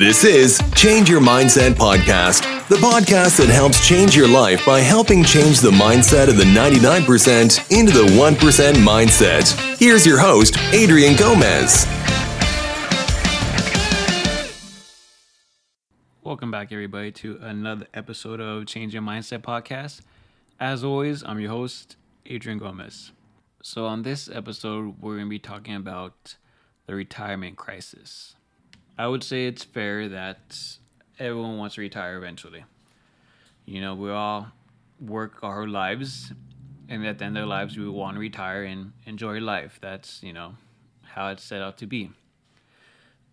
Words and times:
This 0.00 0.24
is 0.24 0.58
Change 0.74 1.10
Your 1.10 1.20
Mindset 1.20 1.72
Podcast, 1.72 2.68
the 2.68 2.76
podcast 2.76 3.36
that 3.36 3.50
helps 3.50 3.86
change 3.86 4.16
your 4.16 4.26
life 4.26 4.64
by 4.64 4.80
helping 4.80 5.22
change 5.22 5.60
the 5.60 5.72
mindset 5.72 6.30
of 6.30 6.38
the 6.38 6.44
99% 6.44 7.70
into 7.70 7.92
the 7.92 8.06
1% 8.06 8.72
mindset. 8.76 9.76
Here's 9.78 10.06
your 10.06 10.18
host, 10.18 10.56
Adrian 10.72 11.16
Gomez. 11.16 11.84
Welcome 16.24 16.50
back, 16.50 16.72
everybody, 16.72 17.12
to 17.12 17.38
another 17.42 17.86
episode 17.92 18.40
of 18.40 18.64
Change 18.64 18.94
Your 18.94 19.02
Mindset 19.02 19.42
Podcast. 19.42 20.00
As 20.58 20.82
always, 20.82 21.22
I'm 21.22 21.40
your 21.40 21.50
host, 21.50 21.96
Adrian 22.24 22.56
Gomez. 22.56 23.12
So, 23.62 23.84
on 23.84 24.00
this 24.00 24.30
episode, 24.30 24.94
we're 24.98 25.16
going 25.16 25.26
to 25.26 25.28
be 25.28 25.38
talking 25.38 25.74
about 25.74 26.36
the 26.86 26.94
retirement 26.94 27.58
crisis. 27.58 28.34
I 29.00 29.06
would 29.06 29.24
say 29.24 29.46
it's 29.46 29.64
fair 29.64 30.10
that 30.10 30.58
everyone 31.18 31.56
wants 31.56 31.76
to 31.76 31.80
retire 31.80 32.18
eventually. 32.18 32.64
You 33.64 33.80
know, 33.80 33.94
we 33.94 34.10
all 34.10 34.48
work 35.00 35.42
our 35.42 35.66
lives, 35.66 36.34
and 36.86 37.06
at 37.06 37.18
the 37.18 37.24
end 37.24 37.38
of 37.38 37.44
our 37.44 37.48
lives, 37.48 37.78
we 37.78 37.88
want 37.88 38.16
to 38.16 38.20
retire 38.20 38.62
and 38.64 38.92
enjoy 39.06 39.38
life. 39.40 39.78
That's, 39.80 40.22
you 40.22 40.34
know, 40.34 40.56
how 41.02 41.28
it's 41.28 41.42
set 41.42 41.62
out 41.62 41.78
to 41.78 41.86
be. 41.86 42.10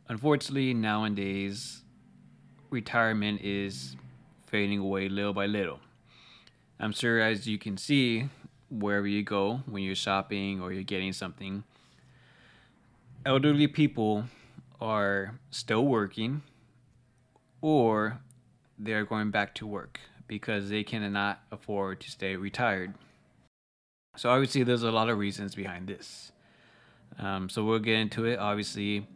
Unfortunately, 0.08 0.74
nowadays, 0.74 1.82
retirement 2.70 3.42
is 3.42 3.98
fading 4.46 4.80
away 4.80 5.10
little 5.10 5.34
by 5.34 5.48
little. 5.48 5.82
I'm 6.80 6.94
sure, 6.94 7.20
as 7.20 7.46
you 7.46 7.58
can 7.58 7.76
see, 7.76 8.30
wherever 8.70 9.06
you 9.06 9.22
go 9.22 9.64
when 9.66 9.84
you're 9.84 9.96
shopping 9.96 10.62
or 10.62 10.72
you're 10.72 10.84
getting 10.84 11.12
something, 11.12 11.66
elderly 13.26 13.68
people 13.68 14.30
are 14.80 15.40
still 15.50 15.86
working 15.86 16.42
or 17.62 18.20
they're 18.78 19.06
going 19.06 19.32
back 19.32 19.56
to 19.56 19.66
work 19.66 20.00
because 20.28 20.70
they 20.70 20.84
cannot 20.84 21.42
afford 21.52 22.00
to 22.02 22.12
stay 22.12 22.36
retired. 22.36 22.94
So 24.16 24.30
obviously, 24.30 24.64
there's 24.64 24.84
a 24.84 24.92
lot 24.92 25.10
of 25.10 25.18
reasons 25.18 25.56
behind 25.56 25.88
this. 25.88 26.32
Um, 27.20 27.50
so 27.50 27.64
we'll 27.64 27.80
get 27.80 27.98
into 27.98 28.26
it. 28.26 28.40
Obviously, 28.40 29.08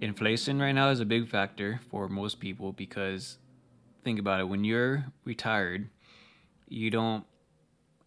inflation 0.00 0.58
right 0.58 0.72
now 0.72 0.90
is 0.90 1.00
a 1.00 1.04
big 1.04 1.28
factor 1.28 1.80
for 1.90 2.08
most 2.08 2.38
people 2.40 2.72
because 2.72 3.38
think 4.04 4.18
about 4.18 4.40
it: 4.40 4.44
when 4.44 4.64
you're 4.64 5.06
retired, 5.24 5.88
you 6.68 6.90
don't 6.90 7.24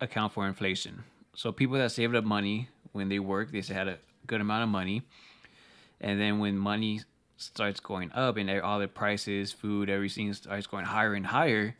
account 0.01 0.33
for 0.33 0.47
inflation. 0.47 1.03
So 1.35 1.51
people 1.51 1.77
that 1.77 1.91
saved 1.91 2.15
up 2.15 2.23
money 2.23 2.69
when 2.91 3.09
they 3.09 3.19
work, 3.19 3.51
they 3.51 3.61
had 3.73 3.87
a 3.87 3.97
good 4.27 4.41
amount 4.41 4.63
of 4.63 4.69
money, 4.69 5.03
and 6.03 6.19
then 6.19 6.39
when 6.39 6.57
money 6.57 7.01
starts 7.37 7.79
going 7.79 8.11
up 8.11 8.35
and 8.35 8.49
all 8.61 8.79
the 8.79 8.89
prices, 8.89 9.53
food, 9.53 9.89
everything 9.89 10.31
starts 10.33 10.67
going 10.67 10.83
higher 10.83 11.13
and 11.13 11.25
higher, 11.25 11.75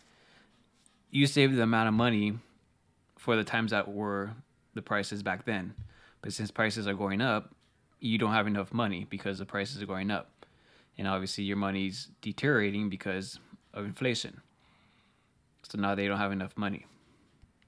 you 1.12 1.28
save 1.28 1.54
the 1.54 1.62
amount 1.62 1.90
of 1.90 1.94
money 1.94 2.34
for 3.18 3.36
the 3.36 3.44
times 3.44 3.72
that 3.72 3.88
were 3.88 4.32
the 4.74 4.82
prices 4.82 5.22
back 5.22 5.46
then. 5.46 5.74
But 6.22 6.32
since 6.32 6.52
prices 6.52 6.88
are 6.88 6.94
going 6.94 7.20
up, 7.22 7.54
you 8.00 8.18
don't 8.18 8.32
have 8.32 8.48
enough 8.48 8.74
money 8.74 9.06
because 9.10 9.40
the 9.40 9.46
prices 9.46 9.82
are 9.82 9.86
going 9.86 10.10
up. 10.10 10.46
And 10.98 11.06
obviously 11.06 11.44
your 11.44 11.58
money's 11.58 12.08
deteriorating 12.22 12.90
because 12.90 13.40
of 13.74 13.84
inflation. 13.84 14.42
So 15.64 15.80
now 15.80 15.96
they 15.96 16.08
don't 16.08 16.18
have 16.18 16.32
enough 16.32 16.58
money. 16.58 16.86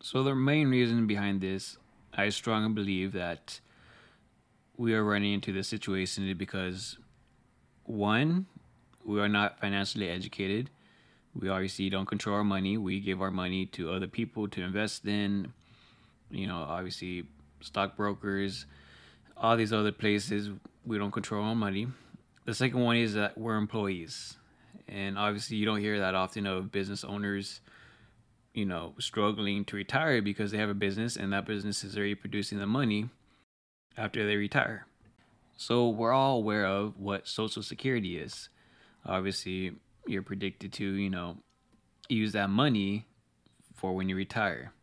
So 0.01 0.23
the 0.23 0.35
main 0.35 0.69
reason 0.69 1.05
behind 1.05 1.41
this, 1.41 1.77
I 2.13 2.29
strongly 2.29 2.73
believe 2.73 3.11
that 3.11 3.59
we 4.77 4.93
are 4.93 5.03
running 5.03 5.33
into 5.33 5.53
this 5.53 5.67
situation 5.67 6.33
because 6.37 6.97
one, 7.83 8.45
we 9.03 9.19
are 9.19 9.29
not 9.29 9.59
financially 9.59 10.09
educated. 10.09 10.69
We 11.33 11.49
obviously 11.49 11.89
don't 11.89 12.05
control 12.05 12.37
our 12.37 12.43
money. 12.43 12.77
We 12.77 12.99
give 12.99 13.21
our 13.21 13.31
money 13.31 13.65
to 13.67 13.91
other 13.91 14.07
people 14.07 14.47
to 14.49 14.61
invest 14.61 15.05
in, 15.05 15.53
you 16.31 16.47
know, 16.47 16.65
obviously 16.67 17.25
stockbrokers, 17.61 18.65
all 19.37 19.57
these 19.57 19.73
other 19.73 19.91
places. 19.91 20.49
We 20.85 20.97
don't 20.97 21.11
control 21.11 21.43
our 21.43 21.55
money. 21.55 21.87
The 22.45 22.53
second 22.53 22.79
one 22.79 22.97
is 22.97 23.13
that 23.15 23.37
we're 23.37 23.57
employees. 23.57 24.37
And 24.87 25.17
obviously, 25.17 25.57
you 25.57 25.65
don't 25.65 25.79
hear 25.79 25.99
that 25.99 26.15
often 26.15 26.45
of 26.45 26.71
business 26.71 27.03
owners, 27.03 27.59
you 28.53 28.65
know, 28.65 28.93
struggling 28.99 29.65
to 29.65 29.75
retire 29.75 30.21
because 30.21 30.51
they 30.51 30.57
have 30.57 30.69
a 30.69 30.75
business 30.75 31.17
and 31.17 31.33
that 31.33 31.45
business 31.45 31.83
is 31.83 31.97
already 31.97 32.15
producing 32.15 32.59
the 32.59 32.67
money 32.67 33.09
after 33.97 34.25
they 34.25 34.35
retire. 34.35 34.85
So 35.57 35.89
we're 35.89 36.11
all 36.11 36.37
aware 36.37 36.65
of 36.65 36.99
what 36.99 37.27
Social 37.27 37.63
Security 37.63 38.17
is. 38.17 38.49
Obviously, 39.05 39.73
you're 40.05 40.21
predicted 40.21 40.73
to, 40.73 40.85
you 40.85 41.09
know, 41.09 41.37
use 42.09 42.33
that 42.33 42.49
money 42.49 43.05
for 43.73 43.95
when 43.95 44.09
you 44.09 44.15
retire. 44.15 44.73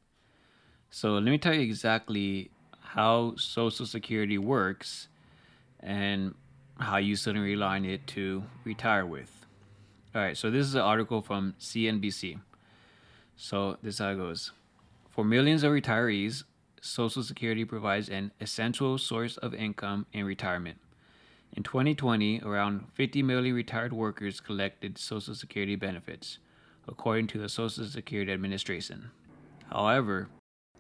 So 0.91 1.13
let 1.15 1.25
me 1.25 1.39
tell 1.39 1.55
you 1.55 1.61
exactly 1.61 2.51
how 2.81 3.35
Social 3.37 3.87
Security 3.87 4.39
works 4.39 5.09
and 5.81 6.35
how 6.79 6.97
you 6.97 7.17
suddenly 7.17 7.51
rely 7.51 7.77
on 7.77 7.85
it 7.85 8.07
to 8.09 8.45
retire 8.65 9.07
with. 9.07 9.47
All 10.15 10.21
right, 10.21 10.37
so 10.37 10.51
this 10.51 10.67
is 10.67 10.75
an 10.75 10.83
article 10.83 11.23
from 11.23 11.55
CNBC. 11.59 12.41
So 13.37 13.79
this 13.83 13.95
is 13.95 13.99
how 14.01 14.11
it 14.11 14.17
goes. 14.17 14.53
For 15.11 15.25
millions 15.25 15.63
of 15.63 15.73
retirees, 15.73 16.45
Social 16.85 17.23
Security 17.23 17.65
provides 17.65 18.09
an 18.09 18.33
essential 18.41 18.99
source 18.99 19.37
of 19.37 19.55
income 19.55 20.05
in 20.13 20.25
retirement. 20.25 20.79
In 21.57 21.63
2020, 21.63 22.41
around 22.43 22.87
50 22.95 23.23
million 23.23 23.55
retired 23.55 23.93
workers 23.93 24.41
collected 24.41 24.99
Social 24.99 25.37
Security 25.37 25.77
benefits, 25.77 26.39
according 26.89 27.29
to 27.29 27.39
the 27.39 27.49
Social 27.49 27.85
Security 27.85 28.33
Administration. 28.33 29.13
However, 29.71 30.29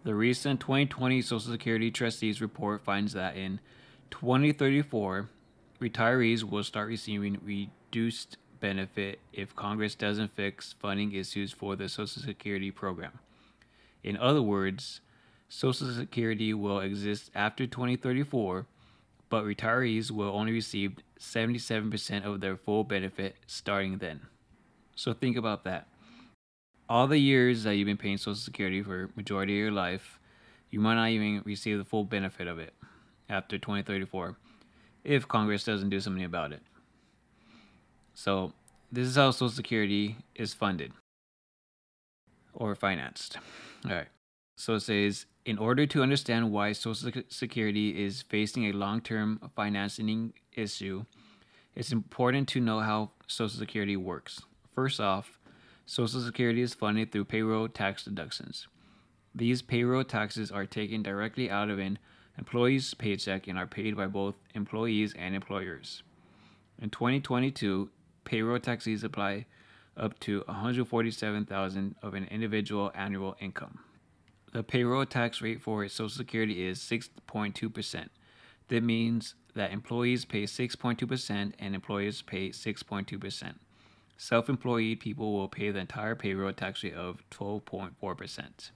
the 0.03 0.17
recent 0.17 0.59
2020 0.59 1.23
Social 1.23 1.53
Security 1.53 1.93
Trustees 1.93 2.41
report 2.41 2.83
finds 2.83 3.13
that 3.13 3.37
in 3.37 3.61
2034, 4.11 5.31
retirees 5.81 6.43
will 6.43 6.65
start 6.65 6.89
receiving 6.89 7.39
reduced 7.45 8.39
benefit 8.59 9.21
if 9.33 9.55
Congress 9.55 9.95
doesn't 9.95 10.35
fix 10.35 10.75
funding 10.81 11.13
issues 11.13 11.53
for 11.53 11.77
the 11.77 11.89
Social 11.89 12.23
Security 12.23 12.73
program. 12.73 13.21
In 14.03 14.17
other 14.17 14.43
words, 14.43 15.01
Social 15.55 15.93
Security 15.93 16.55
will 16.55 16.81
exist 16.81 17.31
after 17.35 17.67
2034, 17.67 18.67
but 19.29 19.45
retirees 19.45 20.11
will 20.11 20.31
only 20.31 20.51
receive 20.51 20.97
77% 21.21 22.25
of 22.25 22.41
their 22.41 22.57
full 22.57 22.85
benefit 22.85 23.37
starting 23.47 23.99
then. 23.99 24.23
So 24.97 25.13
think 25.13 25.37
about 25.37 25.65
that. 25.65 25.89
All 26.89 27.07
the 27.07 27.19
years 27.19 27.65
that 27.65 27.75
you've 27.75 27.85
been 27.85 27.99
paying 27.99 28.17
Social 28.17 28.35
Security 28.35 28.83
for 28.83 29.11
majority 29.15 29.53
of 29.53 29.59
your 29.59 29.73
life, 29.73 30.19
you 30.71 30.81
might 30.81 30.95
not 30.95 31.11
even 31.11 31.43
receive 31.45 31.77
the 31.77 31.85
full 31.85 32.05
benefit 32.05 32.49
of 32.49 32.59
it 32.59 32.73
after 33.29 33.59
2034 33.59 34.39
if 35.05 35.29
Congress 35.29 35.65
doesn't 35.65 35.91
do 35.91 36.01
something 36.01 36.25
about 36.25 36.53
it. 36.53 36.63
So, 38.15 38.55
this 38.91 39.07
is 39.07 39.17
how 39.17 39.31
Social 39.33 39.51
Security 39.51 40.17
is 40.35 40.55
funded 40.55 40.93
or 42.55 42.75
financed. 42.75 43.37
All 43.85 43.93
right. 43.93 44.09
So 44.57 44.75
it 44.75 44.81
says 44.81 45.27
in 45.45 45.59
order 45.59 45.87
to 45.87 46.03
understand 46.03 46.53
why 46.53 46.73
Social 46.73 47.11
Security 47.29 48.05
is 48.05 48.23
facing 48.23 48.67
a 48.67 48.73
long 48.73 49.01
term 49.01 49.51
financing 49.57 50.33
issue, 50.55 51.05
it's 51.75 51.93
important 51.93 52.49
to 52.49 52.61
know 52.61 52.81
how 52.81 53.11
Social 53.27 53.59
Security 53.59 53.97
works. 53.97 54.43
First 54.75 55.01
off, 55.01 55.39
Social 55.87 56.21
Security 56.21 56.63
is 56.63 56.75
funded 56.75 57.11
through 57.11 57.25
payroll 57.25 57.69
tax 57.69 58.05
deductions. 58.05 58.69
These 59.35 59.63
payroll 59.63 60.05
taxes 60.05 60.51
are 60.51 60.67
taken 60.67 61.03
directly 61.03 61.51
out 61.51 61.71
of 61.71 61.79
an 61.79 61.99
employee's 62.39 62.95
paycheck 62.95 63.49
and 63.49 63.59
are 63.59 63.67
paid 63.67 63.97
by 63.97 64.07
both 64.07 64.35
employees 64.55 65.15
and 65.19 65.35
employers. 65.35 66.03
In 66.79 66.91
2022, 66.91 67.91
payroll 68.25 68.59
taxes 68.59 69.03
apply 69.03 69.47
up 69.97 70.19
to 70.21 70.43
147,000 70.47 71.97
of 72.03 72.15
an 72.15 72.29
individual 72.31 72.93
annual 72.95 73.37
income. 73.41 73.81
The 74.53 74.63
payroll 74.63 75.07
tax 75.07 75.41
rate 75.41 75.63
for 75.63 75.89
Social 75.89 76.11
Security 76.11 76.67
is 76.67 76.79
6.2%. 76.79 78.09
That 78.69 78.83
means 78.83 79.35
that 79.55 79.73
employees 79.73 80.27
pay 80.27 80.45
6.2% 80.45 81.53
and 81.59 81.75
employers 81.75 82.21
pay 82.21 82.51
6.2%. 82.51 83.55
Self 84.19 84.49
employed 84.51 85.01
people 85.01 85.33
will 85.33 85.49
pay 85.49 85.71
the 85.71 85.81
entire 85.81 86.15
payroll 86.15 86.53
tax 86.53 86.85
rate 86.85 86.95
of 86.95 87.25
12.4%. 87.31 88.71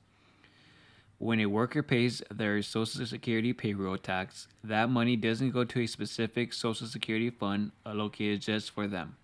When 1.18 1.40
a 1.40 1.46
worker 1.46 1.82
pays 1.82 2.22
their 2.30 2.62
Social 2.62 3.06
Security 3.06 3.52
payroll 3.52 3.98
tax, 3.98 4.48
that 4.64 4.88
money 4.88 5.14
doesn't 5.14 5.50
go 5.50 5.64
to 5.64 5.80
a 5.80 5.86
specific 5.86 6.54
Social 6.54 6.86
Security 6.86 7.28
fund 7.28 7.72
allocated 7.84 8.40
just 8.40 8.70
for 8.70 8.86
them 8.86 9.16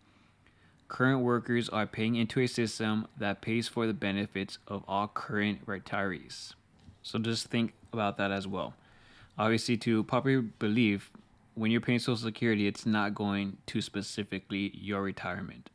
current 0.92 1.20
workers 1.20 1.70
are 1.70 1.86
paying 1.86 2.16
into 2.16 2.38
a 2.38 2.46
system 2.46 3.08
that 3.16 3.40
pays 3.40 3.66
for 3.66 3.86
the 3.86 3.94
benefits 3.94 4.58
of 4.68 4.84
all 4.86 5.08
current 5.08 5.64
retirees. 5.64 6.52
So 7.02 7.18
just 7.18 7.46
think 7.46 7.72
about 7.94 8.18
that 8.18 8.30
as 8.30 8.46
well. 8.46 8.74
Obviously, 9.38 9.78
to 9.78 10.04
popular 10.04 10.42
belief, 10.42 11.10
when 11.54 11.70
you're 11.70 11.80
paying 11.80 11.98
Social 11.98 12.18
Security, 12.18 12.66
it's 12.66 12.84
not 12.84 13.14
going 13.14 13.56
to 13.68 13.80
specifically 13.80 14.70
your 14.74 15.00
retirement. 15.00 15.70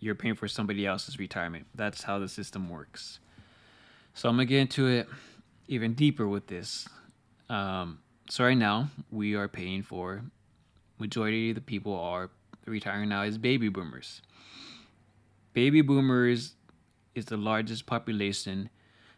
You're 0.00 0.14
paying 0.14 0.34
for 0.34 0.48
somebody 0.48 0.86
else's 0.86 1.18
retirement. 1.18 1.66
That's 1.74 2.04
how 2.04 2.18
the 2.18 2.26
system 2.26 2.70
works. 2.70 3.18
So 4.14 4.30
I'm 4.30 4.36
gonna 4.36 4.46
get 4.46 4.60
into 4.60 4.86
it 4.86 5.10
even 5.68 5.92
deeper 5.92 6.26
with 6.26 6.46
this. 6.46 6.88
Um, 7.50 7.98
so 8.30 8.44
right 8.44 8.56
now 8.56 8.88
we 9.10 9.34
are 9.34 9.46
paying 9.46 9.82
for 9.82 10.22
majority 10.98 11.50
of 11.50 11.56
the 11.56 11.60
people 11.60 11.94
are 12.00 12.30
retiring 12.66 13.08
now 13.08 13.22
is 13.22 13.38
baby 13.38 13.68
boomers. 13.68 14.22
Baby 15.52 15.82
boomers 15.82 16.54
is 17.14 17.26
the 17.26 17.36
largest 17.36 17.86
population 17.86 18.70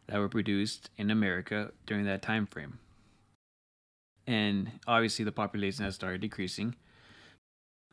that 0.07 0.19
were 0.19 0.29
produced 0.29 0.91
in 0.97 1.11
America 1.11 1.73
during 1.87 2.05
that 2.05 2.23
time 2.23 2.47
frame. 2.47 2.79
And 4.27 4.73
obviously 4.87 5.25
the 5.25 5.33
population 5.33 5.85
has 5.85 5.95
started 5.95 6.21
decreasing 6.21 6.75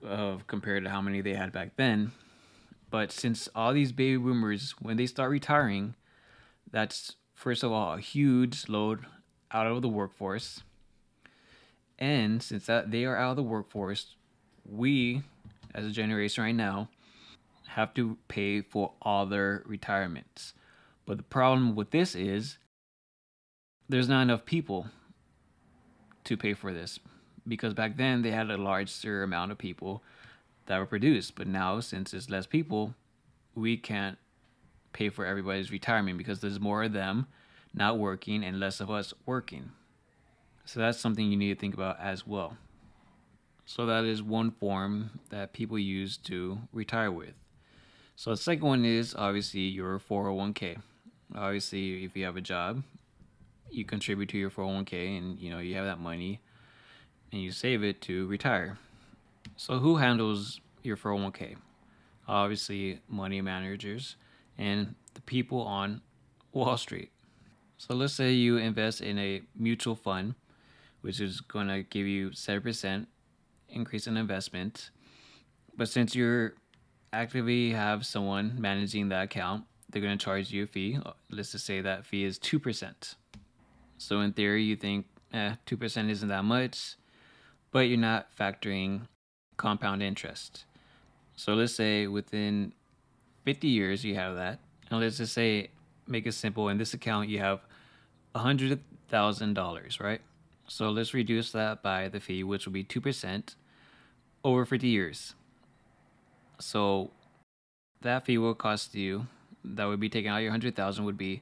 of 0.03 0.47
compared 0.47 0.83
to 0.83 0.89
how 0.89 1.01
many 1.01 1.21
they 1.21 1.35
had 1.35 1.51
back 1.51 1.75
then. 1.75 2.11
But 2.89 3.11
since 3.11 3.47
all 3.55 3.73
these 3.73 3.91
baby 3.91 4.17
boomers 4.17 4.75
when 4.79 4.97
they 4.97 5.05
start 5.05 5.31
retiring, 5.31 5.95
that's 6.69 7.15
first 7.33 7.63
of 7.63 7.71
all 7.71 7.93
a 7.93 8.01
huge 8.01 8.67
load 8.67 9.05
out 9.51 9.67
of 9.67 9.81
the 9.81 9.89
workforce. 9.89 10.63
And 11.99 12.41
since 12.41 12.65
that 12.65 12.91
they 12.91 13.05
are 13.05 13.15
out 13.15 13.31
of 13.31 13.35
the 13.35 13.43
workforce, 13.43 14.15
we 14.65 15.21
as 15.73 15.85
a 15.85 15.91
generation 15.91 16.43
right 16.43 16.55
now 16.55 16.89
have 17.69 17.93
to 17.93 18.17
pay 18.27 18.61
for 18.61 18.93
all 19.01 19.25
their 19.25 19.63
retirements. 19.65 20.53
But 21.05 21.17
the 21.17 21.23
problem 21.23 21.75
with 21.75 21.91
this 21.91 22.15
is 22.15 22.57
there's 23.87 24.09
not 24.09 24.21
enough 24.21 24.45
people 24.45 24.87
to 26.23 26.37
pay 26.37 26.53
for 26.53 26.73
this 26.73 26.99
because 27.47 27.73
back 27.73 27.97
then 27.97 28.21
they 28.21 28.31
had 28.31 28.49
a 28.49 28.57
larger 28.57 29.23
amount 29.23 29.51
of 29.51 29.57
people 29.57 30.03
that 30.67 30.77
were 30.77 30.85
produced. 30.85 31.35
But 31.35 31.47
now, 31.47 31.79
since 31.79 32.11
there's 32.11 32.29
less 32.29 32.45
people, 32.45 32.93
we 33.55 33.77
can't 33.77 34.17
pay 34.93 35.09
for 35.09 35.25
everybody's 35.25 35.71
retirement 35.71 36.17
because 36.17 36.41
there's 36.41 36.59
more 36.59 36.83
of 36.83 36.93
them 36.93 37.27
not 37.73 37.97
working 37.97 38.43
and 38.43 38.59
less 38.59 38.79
of 38.79 38.91
us 38.91 39.13
working. 39.25 39.71
So 40.65 40.79
that's 40.79 40.99
something 40.99 41.29
you 41.29 41.37
need 41.37 41.53
to 41.53 41.59
think 41.59 41.73
about 41.73 41.99
as 41.99 42.27
well. 42.27 42.57
So 43.73 43.85
that 43.85 44.03
is 44.03 44.21
one 44.21 44.51
form 44.51 45.21
that 45.29 45.53
people 45.53 45.79
use 45.79 46.17
to 46.25 46.59
retire 46.73 47.09
with. 47.09 47.35
So 48.17 48.31
the 48.31 48.35
second 48.35 48.67
one 48.67 48.83
is 48.83 49.15
obviously 49.17 49.61
your 49.61 49.97
401k. 49.97 50.81
Obviously, 51.33 52.03
if 52.03 52.13
you 52.17 52.25
have 52.25 52.35
a 52.35 52.41
job, 52.41 52.83
you 53.69 53.85
contribute 53.85 54.27
to 54.27 54.37
your 54.37 54.49
401k 54.49 55.17
and 55.17 55.39
you 55.39 55.49
know 55.49 55.59
you 55.59 55.75
have 55.75 55.85
that 55.85 56.01
money 56.01 56.41
and 57.31 57.41
you 57.41 57.53
save 57.53 57.81
it 57.81 58.01
to 58.01 58.27
retire. 58.27 58.77
So 59.55 59.79
who 59.79 59.95
handles 59.95 60.59
your 60.83 60.97
401k? 60.97 61.55
Obviously, 62.27 62.99
money 63.07 63.39
managers 63.39 64.17
and 64.57 64.95
the 65.13 65.21
people 65.21 65.61
on 65.61 66.01
Wall 66.51 66.75
Street. 66.75 67.09
So 67.77 67.93
let's 67.93 68.11
say 68.11 68.33
you 68.33 68.57
invest 68.57 68.99
in 68.99 69.17
a 69.17 69.43
mutual 69.55 69.95
fund, 69.95 70.35
which 70.99 71.21
is 71.21 71.39
going 71.39 71.69
to 71.69 71.83
give 71.83 72.05
you 72.05 72.31
7% 72.31 73.05
increase 73.71 74.07
in 74.07 74.17
investment. 74.17 74.91
But 75.75 75.89
since 75.89 76.15
you're 76.15 76.53
actively 77.13 77.71
have 77.71 78.05
someone 78.05 78.55
managing 78.59 79.09
that 79.09 79.23
account, 79.23 79.65
they're 79.89 80.01
going 80.01 80.17
to 80.17 80.23
charge 80.23 80.51
you 80.51 80.63
a 80.63 80.67
fee. 80.67 80.99
Let's 81.29 81.51
just 81.51 81.65
say 81.65 81.81
that 81.81 82.05
fee 82.05 82.23
is 82.23 82.39
2%. 82.39 83.15
So 83.97 84.21
in 84.21 84.33
theory, 84.33 84.63
you 84.63 84.75
think, 84.75 85.05
eh, 85.33 85.55
2% 85.65 86.09
isn't 86.09 86.29
that 86.29 86.45
much, 86.45 86.95
but 87.71 87.81
you're 87.81 87.97
not 87.97 88.35
factoring 88.35 89.07
compound 89.57 90.01
interest. 90.01 90.65
So 91.35 91.53
let's 91.53 91.75
say 91.75 92.07
within 92.07 92.73
50 93.45 93.67
years 93.67 94.03
you 94.03 94.15
have 94.15 94.35
that. 94.35 94.59
And 94.89 94.99
let's 94.99 95.17
just 95.17 95.33
say, 95.33 95.71
make 96.07 96.25
it 96.25 96.33
simple, 96.33 96.69
in 96.69 96.77
this 96.77 96.93
account 96.93 97.29
you 97.29 97.39
have 97.39 97.61
$100,000, 98.35 99.99
right? 99.99 100.21
So 100.67 100.89
let's 100.89 101.13
reduce 101.13 101.51
that 101.51 101.83
by 101.83 102.07
the 102.07 102.19
fee, 102.19 102.43
which 102.43 102.65
will 102.65 102.73
be 102.73 102.83
2% 102.83 103.55
over 104.43 104.65
50 104.65 104.87
years. 104.87 105.35
So 106.59 107.11
that 108.01 108.25
fee 108.25 108.37
will 108.37 108.55
cost 108.55 108.95
you, 108.95 109.27
that 109.63 109.85
would 109.85 109.99
be 109.99 110.09
taken 110.09 110.31
out 110.31 110.37
your 110.37 110.51
100,000 110.51 111.03
would 111.05 111.17
be 111.17 111.41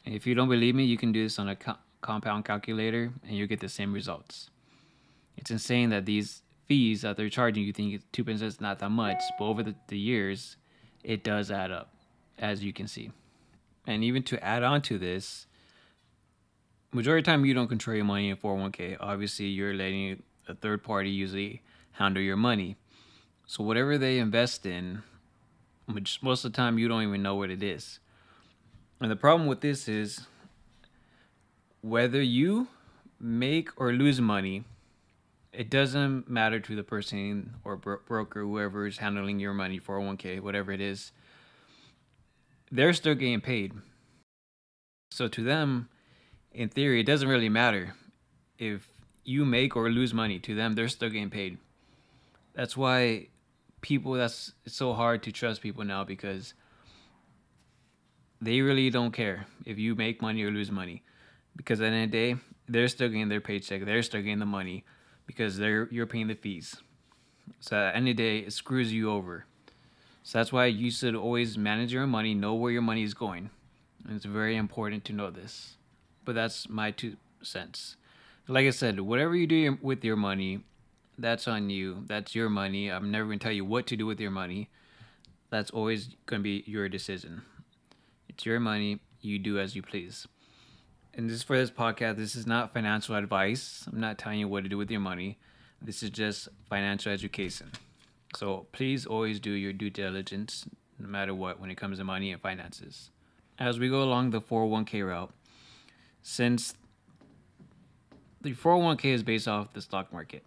If 0.06 0.26
you 0.26 0.36
don't 0.36 0.50
believe 0.50 0.76
me, 0.76 0.84
you 0.84 0.98
can 0.98 1.12
do 1.12 1.24
this 1.24 1.38
on 1.38 1.50
a 1.50 1.56
co- 1.56 1.78
compound 2.02 2.46
calculator 2.46 3.12
and 3.28 3.36
you'll 3.36 3.48
get 3.48 3.60
the 3.60 3.70
same 3.70 3.94
results. 3.94 4.50
It's 5.38 5.52
insane 5.52 5.92
that 5.92 6.06
these 6.06 6.42
fees 6.72 7.02
that 7.02 7.18
they're 7.18 7.28
charging, 7.28 7.66
you 7.66 7.74
think 7.74 8.02
2% 8.14 8.42
is 8.42 8.62
not 8.62 8.80
that 8.80 8.92
much, 8.92 9.22
but 9.38 9.44
over 9.44 9.62
the, 9.62 9.76
the 9.90 9.98
years, 9.98 10.56
it 11.04 11.22
does 11.22 11.52
add 11.52 11.70
up, 11.70 11.94
as 12.40 12.64
you 12.64 12.72
can 12.72 12.88
see. 12.88 13.12
And 13.86 14.06
even 14.06 14.24
to 14.24 14.42
add 14.42 14.64
on 14.64 14.82
to 14.84 14.98
this, 14.98 15.48
majority 16.94 17.20
of 17.20 17.26
the 17.26 17.32
time 17.32 17.44
you 17.44 17.54
don't 17.54 17.68
control 17.68 17.98
your 17.98 18.06
money 18.06 18.30
in 18.30 18.38
401k. 18.38 18.96
Obviously, 19.02 19.48
you're 19.48 19.74
letting 19.74 20.24
a 20.48 20.56
third 20.56 20.82
party 20.82 21.10
usually 21.10 21.62
handle 21.92 22.24
your 22.24 22.38
money. 22.38 22.78
So 23.48 23.66
whatever 23.66 23.98
they 23.98 24.18
invest 24.18 24.66
in, 24.66 25.04
which 25.88 26.24
most 26.24 26.46
of 26.46 26.54
the 26.54 26.56
time 26.56 26.80
you 26.80 26.88
don't 26.88 27.04
even 27.04 27.22
know 27.22 27.36
what 27.36 27.50
it 27.50 27.62
is. 27.62 28.00
And 29.02 29.12
the 29.12 29.18
problem 29.18 29.50
with 29.50 29.60
this 29.60 29.90
is 29.90 30.22
whether 31.82 32.22
you 32.22 32.70
make 33.20 33.70
or 33.76 33.92
lose 33.92 34.22
money, 34.22 34.64
it 35.54 35.70
doesn't 35.70 36.30
matter 36.30 36.60
to 36.60 36.76
the 36.76 36.84
person 36.84 37.56
or 37.64 37.76
bro- 37.76 38.00
broker, 38.06 38.42
whoever 38.42 38.88
is 38.88 38.98
handling 38.98 39.40
your 39.40 39.54
money, 39.54 39.80
401k, 39.80 40.40
whatever 40.40 40.72
it 40.72 40.82
is 40.82 41.12
they're 42.72 42.94
still 42.94 43.16
getting 43.16 43.42
paid. 43.42 43.74
So 45.12 45.28
to 45.28 45.44
them, 45.44 45.90
in 46.54 46.70
theory, 46.70 47.02
it 47.02 47.06
doesn't 47.06 47.28
really 47.28 47.50
matter 47.50 47.94
if 48.58 48.88
you 49.24 49.44
make 49.46 49.76
or 49.76 49.90
lose 49.90 50.14
money. 50.14 50.40
To 50.40 50.56
them, 50.56 50.74
they're 50.74 50.88
still 50.88 51.10
getting 51.10 51.30
paid. 51.30 51.58
That's 52.54 52.78
why 52.78 53.28
people 53.82 54.14
that's 54.14 54.54
it's 54.66 54.76
so 54.76 54.94
hard 54.94 55.24
to 55.24 55.32
trust 55.32 55.62
people 55.62 55.84
now 55.84 56.04
because 56.04 56.54
they 58.40 58.62
really 58.62 58.90
don't 58.90 59.12
care 59.12 59.46
if 59.66 59.78
you 59.78 59.96
make 59.96 60.22
money 60.22 60.44
or 60.44 60.52
lose 60.52 60.72
money. 60.72 61.04
Because 61.56 61.82
at 61.82 61.92
the 61.92 61.96
end 61.96 62.06
of 62.06 62.12
the 62.12 62.18
day, 62.18 62.42
they're 62.70 62.88
still 62.88 63.10
getting 63.10 63.28
their 63.28 63.42
paycheck. 63.42 63.84
They're 63.84 64.04
still 64.04 64.22
getting 64.22 64.40
the 64.40 64.46
money 64.46 64.86
because 65.32 65.58
they're 65.58 65.88
you're 65.92 66.06
paying 66.06 66.28
the 66.28 66.36
fees. 66.36 66.76
So 67.60 67.78
at 67.78 67.92
the 67.92 67.98
end 67.98 68.10
of 68.10 68.18
the 68.18 68.24
day, 68.24 68.40
it 68.40 68.54
screws 68.54 68.92
you 68.92 69.10
over. 69.10 69.46
So 70.24 70.38
that's 70.38 70.52
why 70.52 70.66
you 70.66 70.92
should 70.92 71.16
always 71.16 71.58
manage 71.58 71.94
your 71.94 72.06
money, 72.06 72.34
know 72.34 72.54
where 72.54 72.72
your 72.72 72.82
money 72.82 73.04
is 73.04 73.14
going. 73.14 73.50
And 74.06 74.16
it's 74.16 74.26
very 74.26 74.56
important 74.56 75.06
to 75.06 75.14
know 75.14 75.30
this. 75.30 75.78
But 76.26 76.36
that's 76.36 76.70
my 76.70 76.92
two 76.92 77.18
cents. 77.42 77.96
Like 78.48 78.68
I 78.68 78.72
said, 78.72 79.00
whatever 79.00 79.36
you 79.36 79.48
do 79.48 79.78
with 79.82 80.04
your 80.04 80.16
money, 80.16 80.64
that's 81.18 81.48
on 81.48 81.70
you. 81.70 82.04
That's 82.08 82.36
your 82.36 82.50
money. 82.50 82.90
I'm 82.90 83.10
never 83.12 83.26
going 83.26 83.40
to 83.40 83.44
tell 83.44 83.54
you 83.54 83.66
what 83.66 83.88
to 83.88 83.96
do 83.96 84.06
with 84.06 84.20
your 84.20 84.32
money. 84.32 84.70
That's 85.50 85.72
always 85.72 86.10
going 86.26 86.42
to 86.42 86.44
be 86.44 86.64
your 86.66 86.90
decision. 86.90 87.44
It's 88.28 88.46
your 88.46 88.60
money. 88.60 89.00
You 89.22 89.40
do 89.40 89.60
as 89.60 89.76
you 89.76 89.82
please. 89.82 90.28
And 91.14 91.30
this 91.30 91.44
for 91.44 91.58
this 91.58 91.70
podcast, 91.70 92.18
this 92.18 92.36
is 92.36 92.48
not 92.48 92.74
financial 92.74 93.16
advice. 93.16 93.86
I'm 93.92 94.00
not 94.00 94.18
telling 94.18 94.40
you 94.40 94.48
what 94.48 94.64
to 94.64 94.70
do 94.70 94.78
with 94.78 94.90
your 94.90 95.02
money. 95.02 95.38
This 95.82 96.04
is 96.04 96.10
just 96.10 96.48
financial 96.70 97.12
education. 97.12 97.72
So 98.36 98.68
please 98.72 99.06
always 99.06 99.40
do 99.40 99.52
your 99.52 99.74
due 99.74 99.90
diligence 99.90 100.66
no 100.98 101.08
matter 101.08 101.34
what 101.34 101.60
when 101.60 101.70
it 101.70 101.76
comes 101.76 101.98
to 101.98 102.04
money 102.04 102.32
and 102.32 102.42
finances. 102.42 103.10
As 103.60 103.78
we 103.78 103.90
go 103.90 104.04
along 104.04 104.30
the 104.30 104.42
401k 104.42 105.06
route, 105.06 105.32
since 106.24 106.76
the 108.42 108.54
401k 108.54 109.06
is 109.06 109.24
based 109.24 109.48
off 109.48 109.74
the 109.74 109.82
stock 109.82 110.12
market. 110.12 110.44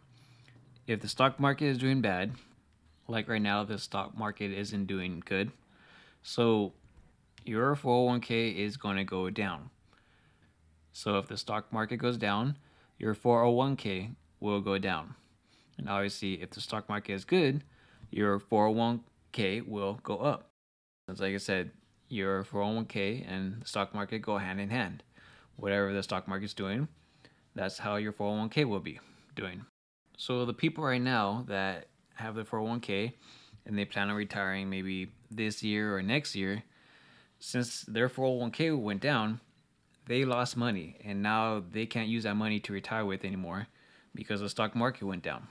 If 0.87 1.00
the 1.00 1.09
stock 1.09 1.38
market 1.38 1.66
is 1.66 1.78
doing 1.78 2.00
bad, 2.00 2.33
like 3.06 3.28
right 3.28 3.40
now, 3.40 3.64
the 3.64 3.78
stock 3.78 4.16
market 4.16 4.50
isn't 4.50 4.87
doing 4.87 5.23
good. 5.25 5.52
So 6.23 6.73
your 7.44 7.76
401k 7.76 8.56
is 8.56 8.76
going 8.76 8.97
to 8.97 9.04
go 9.04 9.30
down. 9.30 9.71
So 10.94 11.18
if 11.18 11.26
the 11.26 11.36
stock 11.36 11.72
market 11.72 11.96
goes 11.96 12.16
down, 12.16 12.56
your 12.98 13.16
401k 13.16 14.14
will 14.38 14.60
go 14.60 14.78
down. 14.78 15.16
And 15.76 15.88
obviously, 15.88 16.40
if 16.40 16.50
the 16.50 16.60
stock 16.60 16.88
market 16.88 17.14
is 17.14 17.24
good, 17.24 17.64
your 18.12 18.38
401k 18.38 19.66
will 19.66 19.98
go 20.04 20.18
up. 20.18 20.50
As 21.10 21.20
like 21.20 21.34
I 21.34 21.38
said, 21.38 21.72
your 22.08 22.44
401k 22.44 23.28
and 23.28 23.60
the 23.60 23.66
stock 23.66 23.92
market 23.92 24.20
go 24.20 24.38
hand 24.38 24.60
in 24.60 24.70
hand. 24.70 25.02
Whatever 25.56 25.92
the 25.92 26.02
stock 26.02 26.28
market's 26.28 26.54
doing, 26.54 26.86
that's 27.56 27.78
how 27.78 27.96
your 27.96 28.12
401k 28.12 28.64
will 28.64 28.78
be 28.78 29.00
doing. 29.34 29.66
So 30.16 30.44
the 30.44 30.54
people 30.54 30.84
right 30.84 31.02
now 31.02 31.44
that 31.48 31.88
have 32.14 32.36
the 32.36 32.44
401k 32.44 33.14
and 33.66 33.76
they 33.76 33.84
plan 33.84 34.10
on 34.10 34.14
retiring 34.14 34.70
maybe 34.70 35.10
this 35.28 35.60
year 35.60 35.96
or 35.96 36.02
next 36.02 36.36
year, 36.36 36.62
since 37.40 37.82
their 37.82 38.08
401k 38.08 38.80
went 38.80 39.00
down, 39.00 39.40
they 40.06 40.25
lost 40.25 40.56
money 40.56 40.96
and 41.04 41.23
now 41.23 41.62
they 41.73 41.87
can't 41.87 42.08
use 42.08 42.25
that 42.25 42.37
money 42.37 42.61
to 42.61 42.73
retire 42.73 43.04
with 43.04 43.25
anymore 43.25 43.66
because 44.14 44.40
the 44.40 44.49
stock 44.49 44.75
market 44.75 45.04
went 45.04 45.23
down. 45.23 45.46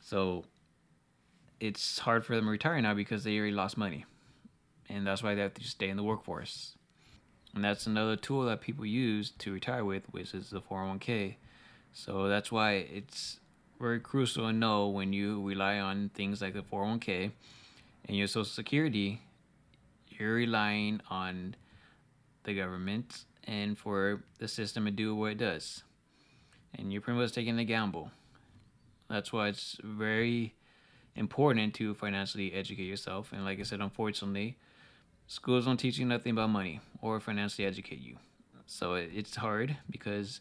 So 0.00 0.44
it's 1.58 1.98
hard 1.98 2.24
for 2.24 2.34
them 2.34 2.44
to 2.46 2.50
retire 2.50 2.80
now 2.80 2.94
because 2.94 3.24
they 3.24 3.36
already 3.38 3.52
lost 3.52 3.76
money. 3.76 4.04
And 4.88 5.06
that's 5.06 5.22
why 5.22 5.34
they 5.34 5.42
have 5.42 5.54
to 5.54 5.64
stay 5.64 5.88
in 5.88 5.96
the 5.96 6.02
workforce. 6.02 6.76
And 7.54 7.64
that's 7.64 7.86
another 7.86 8.16
tool 8.16 8.44
that 8.46 8.60
people 8.60 8.86
use 8.86 9.30
to 9.38 9.52
retire 9.52 9.84
with, 9.84 10.04
which 10.10 10.34
is 10.34 10.50
the 10.50 10.60
401k. 10.60 11.36
So 11.92 12.28
that's 12.28 12.50
why 12.52 12.72
it's 12.72 13.40
very 13.80 14.00
crucial 14.00 14.46
to 14.46 14.52
know 14.52 14.88
when 14.88 15.12
you 15.12 15.42
rely 15.42 15.78
on 15.78 16.10
things 16.14 16.40
like 16.40 16.54
the 16.54 16.62
401k 16.62 17.32
and 18.06 18.16
your 18.16 18.26
Social 18.26 18.44
Security, 18.44 19.20
you're 20.08 20.34
relying 20.34 21.00
on 21.10 21.56
the 22.44 22.54
government 22.54 23.24
and 23.44 23.78
for 23.78 24.22
the 24.38 24.48
system 24.48 24.84
to 24.84 24.90
do 24.90 25.14
what 25.14 25.32
it 25.32 25.38
does. 25.38 25.82
And 26.74 26.92
you're 26.92 27.02
pretty 27.02 27.18
much 27.18 27.32
taking 27.32 27.58
a 27.58 27.64
gamble. 27.64 28.10
That's 29.08 29.32
why 29.32 29.48
it's 29.48 29.76
very 29.82 30.54
important 31.16 31.74
to 31.74 31.94
financially 31.94 32.52
educate 32.52 32.84
yourself. 32.84 33.32
And 33.32 33.44
like 33.44 33.58
I 33.58 33.64
said, 33.64 33.80
unfortunately, 33.80 34.56
schools 35.26 35.66
don't 35.66 35.76
teach 35.76 35.98
you 35.98 36.06
nothing 36.06 36.32
about 36.32 36.50
money 36.50 36.80
or 37.02 37.18
financially 37.20 37.66
educate 37.66 38.00
you. 38.00 38.16
So 38.66 38.94
it's 38.94 39.36
hard 39.36 39.76
because 39.90 40.40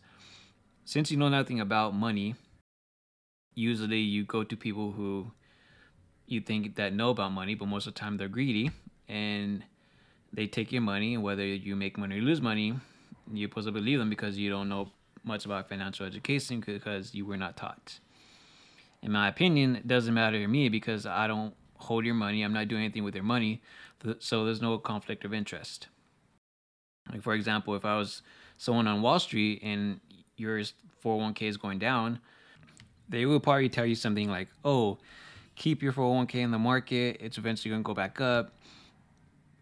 since 0.86 1.10
you 1.10 1.18
know 1.18 1.30
nothing 1.30 1.60
about 1.60 1.96
money, 1.96 2.36
usually 3.56 4.00
you 4.00 4.24
go 4.24 4.44
to 4.44 4.56
people 4.56 4.92
who 4.92 5.32
you 6.28 6.40
think 6.40 6.76
that 6.76 6.94
know 6.94 7.10
about 7.10 7.32
money, 7.32 7.56
but 7.56 7.68
most 7.68 7.88
of 7.88 7.96
the 7.96 8.00
time 8.00 8.18
they're 8.18 8.28
greedy 8.28 8.70
and 9.08 9.64
they 10.34 10.48
take 10.48 10.72
your 10.72 10.82
money. 10.82 11.18
Whether 11.18 11.46
you 11.46 11.76
make 11.76 11.98
money 11.98 12.20
or 12.20 12.22
lose 12.22 12.42
money, 12.42 12.76
you're 13.32 13.50
supposed 13.50 13.68
to 13.68 13.72
believe 13.72 14.00
them 14.00 14.10
because 14.10 14.38
you 14.38 14.50
don't 14.50 14.70
know 14.70 14.90
much 15.24 15.46
about 15.46 15.70
financial 15.70 16.06
education 16.06 16.64
because 16.66 17.14
you 17.14 17.26
were 17.26 17.38
not 17.38 17.58
taught. 17.58 18.00
In 19.02 19.12
my 19.12 19.28
opinion, 19.28 19.78
it 19.78 19.88
doesn't 19.88 20.14
matter 20.14 20.40
to 20.40 20.48
me 20.48 20.70
because 20.70 21.06
I 21.06 21.28
don't 21.28 21.54
hold 21.76 22.06
your 22.06 22.16
money. 22.16 22.44
I'm 22.44 22.54
not 22.54 22.68
doing 22.68 22.84
anything 22.84 23.04
with 23.04 23.16
your 23.16 23.24
money. 23.24 23.62
So 24.20 24.46
there's 24.46 24.62
no 24.62 24.78
conflict 24.78 25.26
of 25.26 25.34
interest. 25.34 25.88
Like, 27.12 27.22
for 27.22 27.34
example, 27.34 27.76
if 27.76 27.86
I 27.86 27.98
was 27.98 28.22
someone 28.58 28.88
on 28.88 29.02
Wall 29.02 29.20
Street 29.20 29.62
and 29.64 30.00
your 30.38 30.62
401k 31.04 31.44
is 31.44 31.58
going 31.58 31.80
down, 31.80 32.20
they 33.08 33.26
will 33.26 33.40
probably 33.40 33.70
tell 33.70 33.86
you 33.86 33.96
something 33.96 34.30
like, 34.30 34.50
oh, 34.64 35.00
keep 35.56 35.82
your 35.82 35.94
401k 35.94 36.36
in 36.36 36.52
the 36.52 36.60
market. 36.60 37.18
It's 37.20 37.38
eventually 37.38 37.72
going 37.72 37.84
to 37.84 37.88
go 37.88 37.94
back 37.94 38.22
up 38.22 38.54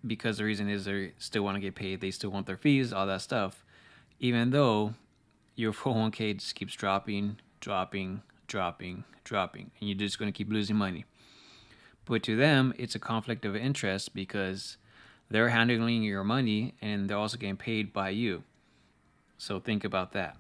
because 0.08 0.38
the 0.38 0.44
reason 0.44 0.70
is 0.70 0.86
they 0.86 1.14
still 1.18 1.44
want 1.44 1.56
to 1.56 1.62
get 1.62 1.76
paid. 1.76 2.02
They 2.02 2.12
still 2.12 2.30
want 2.30 2.48
their 2.48 2.58
fees, 2.58 2.94
all 2.94 3.08
that 3.08 3.22
stuff. 3.22 3.64
Even 4.20 4.50
though 4.50 4.94
your 5.56 5.74
401k 5.74 6.40
just 6.40 6.56
keeps 6.56 6.74
dropping, 6.74 7.38
dropping, 7.60 8.22
dropping, 8.48 9.04
dropping, 9.24 9.72
and 9.80 9.90
you're 9.90 9.98
just 9.98 10.20
going 10.20 10.32
to 10.32 10.38
keep 10.38 10.52
losing 10.52 10.76
money. 10.76 11.06
But 12.06 12.24
to 12.24 12.36
them, 12.38 12.74
it's 12.78 12.96
a 12.96 13.00
conflict 13.00 13.44
of 13.44 13.56
interest 13.56 14.14
because 14.14 14.78
they're 15.30 15.50
handling 15.50 16.04
your 16.04 16.24
money 16.24 16.76
and 16.82 17.10
they're 17.10 17.18
also 17.18 17.38
getting 17.38 17.58
paid 17.58 17.92
by 17.92 18.10
you. 18.10 18.44
So 19.38 19.60
think 19.60 19.84
about 19.84 20.14
that. 20.14 20.38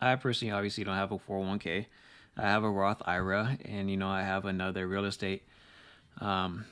I 0.00 0.14
personally 0.16 0.52
obviously 0.52 0.84
don't 0.84 0.94
have 0.94 1.10
a 1.10 1.18
401k. 1.18 1.86
I 2.36 2.42
have 2.42 2.62
a 2.62 2.70
Roth 2.70 3.02
IRA, 3.04 3.58
and 3.64 3.90
you 3.90 3.96
know 3.96 4.08
I 4.08 4.22
have 4.22 4.44
another 4.44 4.86
real 4.86 5.04
estate 5.04 5.42
um, 6.20 6.64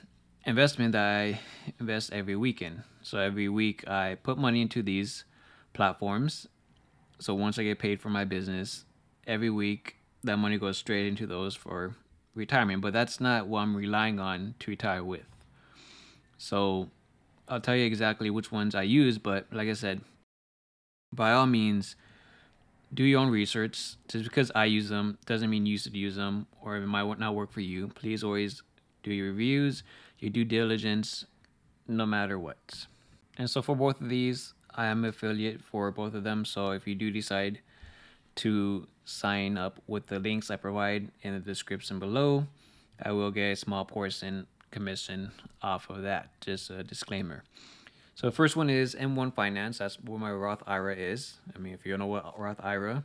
investment 0.46 0.92
that 0.92 1.04
I 1.04 1.40
invest 1.80 2.12
every 2.12 2.36
weekend. 2.36 2.84
So 3.02 3.18
every 3.18 3.48
week 3.48 3.86
I 3.88 4.16
put 4.22 4.38
money 4.38 4.62
into 4.62 4.82
these 4.82 5.24
platforms. 5.74 6.46
So 7.18 7.34
once 7.34 7.58
I 7.58 7.64
get 7.64 7.78
paid 7.78 8.00
for 8.00 8.08
my 8.08 8.24
business, 8.24 8.84
every 9.26 9.50
week 9.50 9.96
that 10.22 10.36
money 10.38 10.56
goes 10.56 10.78
straight 10.78 11.06
into 11.06 11.26
those 11.26 11.54
for 11.54 11.96
retirement. 12.34 12.80
But 12.80 12.92
that's 12.92 13.20
not 13.20 13.48
what 13.48 13.60
I'm 13.60 13.76
relying 13.76 14.20
on 14.20 14.54
to 14.60 14.70
retire 14.70 15.02
with. 15.02 15.26
So 16.38 16.90
I'll 17.48 17.60
tell 17.60 17.76
you 17.76 17.84
exactly 17.84 18.30
which 18.30 18.52
ones 18.52 18.74
I 18.74 18.82
use. 18.82 19.18
But 19.18 19.46
like 19.52 19.68
I 19.68 19.72
said, 19.72 20.00
by 21.12 21.32
all 21.32 21.46
means, 21.46 21.96
do 22.94 23.02
your 23.02 23.20
own 23.20 23.30
research. 23.30 23.96
Just 24.06 24.24
because 24.24 24.52
I 24.54 24.66
use 24.66 24.88
them 24.88 25.18
doesn't 25.26 25.50
mean 25.50 25.66
you 25.66 25.78
should 25.78 25.96
use 25.96 26.14
them 26.14 26.46
or 26.60 26.76
it 26.76 26.86
might 26.86 27.18
not 27.18 27.34
work 27.34 27.50
for 27.50 27.60
you. 27.60 27.88
Please 27.88 28.22
always 28.22 28.62
do 29.02 29.12
your 29.12 29.28
reviews, 29.28 29.82
your 30.18 30.30
due 30.30 30.44
diligence, 30.44 31.26
no 31.86 32.06
matter 32.06 32.38
what. 32.38 32.86
And 33.38 33.48
so 33.48 33.62
for 33.62 33.76
both 33.76 34.00
of 34.00 34.08
these, 34.08 34.54
I 34.74 34.86
am 34.86 35.04
affiliate 35.04 35.62
for 35.62 35.90
both 35.90 36.14
of 36.14 36.24
them. 36.24 36.44
So 36.44 36.70
if 36.70 36.86
you 36.86 36.94
do 36.94 37.10
decide 37.10 37.60
to 38.36 38.86
sign 39.04 39.56
up 39.56 39.80
with 39.86 40.06
the 40.06 40.18
links 40.18 40.50
I 40.50 40.56
provide 40.56 41.10
in 41.22 41.34
the 41.34 41.40
description 41.40 41.98
below, 41.98 42.46
I 43.02 43.12
will 43.12 43.30
get 43.30 43.52
a 43.52 43.56
small 43.56 43.84
portion 43.84 44.46
commission 44.70 45.30
off 45.62 45.88
of 45.90 46.02
that. 46.02 46.28
Just 46.40 46.70
a 46.70 46.82
disclaimer. 46.82 47.44
So 48.14 48.26
the 48.26 48.32
first 48.32 48.56
one 48.56 48.70
is 48.70 48.94
M1 48.94 49.34
Finance. 49.34 49.78
That's 49.78 50.00
where 50.00 50.18
my 50.18 50.32
Roth 50.32 50.62
IRA 50.66 50.96
is. 50.96 51.34
I 51.54 51.58
mean, 51.58 51.74
if 51.74 51.84
you 51.84 51.92
don't 51.92 52.00
know 52.00 52.06
what 52.06 52.38
Roth 52.38 52.60
IRA, 52.62 53.04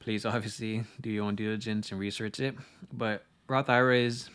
please 0.00 0.26
obviously 0.26 0.84
do 1.00 1.10
your 1.10 1.24
own 1.24 1.34
diligence 1.34 1.90
and 1.90 2.00
research 2.00 2.40
it. 2.40 2.54
But 2.92 3.24
Roth 3.48 3.70
IRA 3.70 4.00
is 4.00 4.28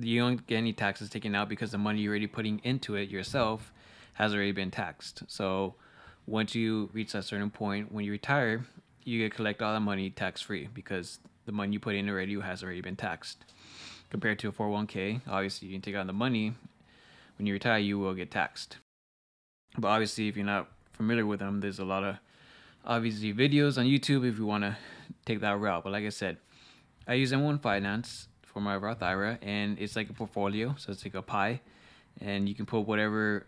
you 0.00 0.20
don't 0.20 0.46
get 0.46 0.56
any 0.56 0.72
taxes 0.72 1.10
taken 1.10 1.34
out 1.34 1.48
because 1.48 1.70
the 1.70 1.78
money 1.78 2.00
you're 2.00 2.12
already 2.12 2.26
putting 2.26 2.60
into 2.64 2.94
it 2.94 3.08
yourself 3.08 3.72
has 4.14 4.34
already 4.34 4.52
been 4.52 4.70
taxed. 4.70 5.22
So 5.26 5.74
once 6.26 6.54
you 6.54 6.90
reach 6.92 7.12
that 7.12 7.24
certain 7.24 7.50
point 7.50 7.92
when 7.92 8.04
you 8.04 8.12
retire, 8.12 8.64
you 9.04 9.18
get 9.18 9.34
collect 9.34 9.62
all 9.62 9.72
that 9.72 9.80
money 9.80 10.10
tax 10.10 10.40
free 10.40 10.68
because 10.72 11.18
the 11.46 11.52
money 11.52 11.72
you 11.72 11.80
put 11.80 11.94
in 11.94 12.08
already 12.08 12.38
has 12.40 12.62
already 12.62 12.80
been 12.80 12.96
taxed. 12.96 13.44
Compared 14.10 14.38
to 14.40 14.48
a 14.48 14.52
401k, 14.52 15.22
obviously 15.28 15.68
you 15.68 15.74
can 15.74 15.82
take 15.82 15.94
out 15.94 16.06
the 16.06 16.12
money 16.12 16.54
when 17.38 17.46
you 17.46 17.52
retire, 17.52 17.78
you 17.78 17.98
will 17.98 18.14
get 18.14 18.30
taxed. 18.30 18.78
But 19.76 19.88
obviously, 19.88 20.28
if 20.28 20.36
you're 20.36 20.44
not 20.44 20.68
familiar 20.92 21.24
with 21.24 21.38
them, 21.38 21.60
there's 21.60 21.78
a 21.78 21.84
lot 21.84 22.02
of 22.02 22.16
obviously 22.84 23.32
videos 23.32 23.78
on 23.78 23.84
YouTube 23.84 24.28
if 24.28 24.38
you 24.38 24.46
want 24.46 24.64
to 24.64 24.76
take 25.24 25.40
that 25.40 25.58
route. 25.58 25.84
But 25.84 25.92
like 25.92 26.04
I 26.04 26.08
said, 26.08 26.38
I 27.06 27.14
use 27.14 27.32
M1 27.32 27.62
Finance 27.62 28.27
for 28.52 28.60
my 28.60 28.76
Roth 28.76 29.02
IRA, 29.02 29.38
and 29.42 29.78
it's 29.78 29.96
like 29.96 30.10
a 30.10 30.12
portfolio, 30.12 30.74
so 30.78 30.92
it's 30.92 31.04
like 31.04 31.14
a 31.14 31.22
pie, 31.22 31.60
and 32.20 32.48
you 32.48 32.54
can 32.54 32.66
put 32.66 32.80
whatever 32.80 33.46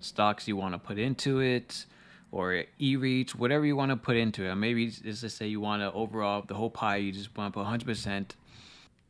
stocks 0.00 0.46
you 0.46 0.56
want 0.56 0.74
to 0.74 0.78
put 0.78 0.98
into 0.98 1.40
it, 1.40 1.86
or 2.30 2.64
e-REITs, 2.78 3.30
whatever 3.30 3.64
you 3.64 3.74
want 3.74 3.90
to 3.90 3.96
put 3.96 4.16
into 4.16 4.44
it. 4.44 4.54
Maybe 4.54 4.88
just 4.90 5.22
to 5.22 5.30
say 5.30 5.46
you 5.46 5.60
want 5.60 5.82
to 5.82 5.92
overall 5.92 6.44
the 6.46 6.54
whole 6.54 6.70
pie, 6.70 6.96
you 6.96 7.10
just 7.12 7.36
want 7.36 7.52
to 7.52 7.58
put 7.58 7.66
100% 7.66 8.30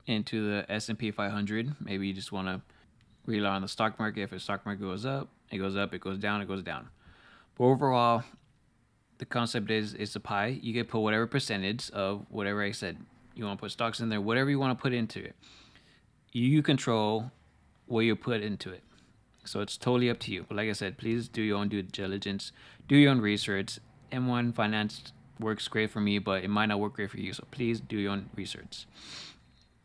into 0.07 0.49
the 0.49 0.71
S&P 0.71 1.11
500. 1.11 1.75
Maybe 1.81 2.07
you 2.09 2.15
just 2.15 2.33
want 2.33 2.49
to 2.49 2.61
rely 3.27 3.51
on 3.51 3.63
the 3.63 3.69
stock 3.69 3.99
market. 3.99 4.23
If 4.23 4.31
the 4.31 4.41
stock 4.41 4.65
market 4.65 4.83
goes 4.83 5.05
up, 5.05 5.29
it 5.51 5.59
goes 5.59 5.77
up. 5.77 5.93
It 5.93 6.01
goes 6.01 6.19
down. 6.19 6.41
It 6.41 6.49
goes 6.49 6.63
down. 6.63 6.89
But 7.57 7.65
overall, 7.65 8.23
the 9.19 9.27
concept 9.27 9.71
is 9.71 9.95
it's 9.95 10.15
a 10.17 10.21
pie. 10.21 10.59
You 10.63 10.73
can 10.73 10.85
put 10.85 11.01
whatever 11.01 11.27
percentage 11.27 11.91
of 11.91 12.25
whatever 12.31 12.63
I 12.63 12.71
said. 12.71 12.99
You 13.39 13.45
want 13.45 13.59
to 13.59 13.63
put 13.63 13.71
stocks 13.71 14.01
in 14.01 14.09
there, 14.09 14.21
whatever 14.21 14.51
you 14.51 14.59
want 14.59 14.77
to 14.77 14.83
put 14.83 14.93
into 14.93 15.21
it. 15.21 15.37
You 16.33 16.61
control 16.61 17.31
what 17.87 18.01
you 18.01 18.17
put 18.17 18.43
into 18.43 18.71
it. 18.71 18.83
So 19.45 19.61
it's 19.61 19.77
totally 19.77 20.11
up 20.11 20.19
to 20.21 20.33
you. 20.33 20.45
But 20.47 20.57
like 20.57 20.69
I 20.69 20.73
said, 20.73 20.99
please 20.99 21.29
do 21.29 21.41
your 21.41 21.59
own 21.59 21.69
due 21.69 21.83
diligence, 21.83 22.51
do 22.89 22.97
your 22.97 23.13
own 23.13 23.21
research. 23.21 23.79
M1 24.13 24.55
Finance 24.55 25.13
works 25.39 25.69
great 25.69 25.91
for 25.91 26.01
me, 26.01 26.19
but 26.19 26.43
it 26.43 26.49
might 26.49 26.67
not 26.67 26.81
work 26.81 26.95
great 26.95 27.11
for 27.11 27.19
you. 27.19 27.33
So 27.33 27.45
please 27.51 27.81
do 27.81 27.97
your 27.97 28.13
own 28.13 28.29
research. 28.35 28.87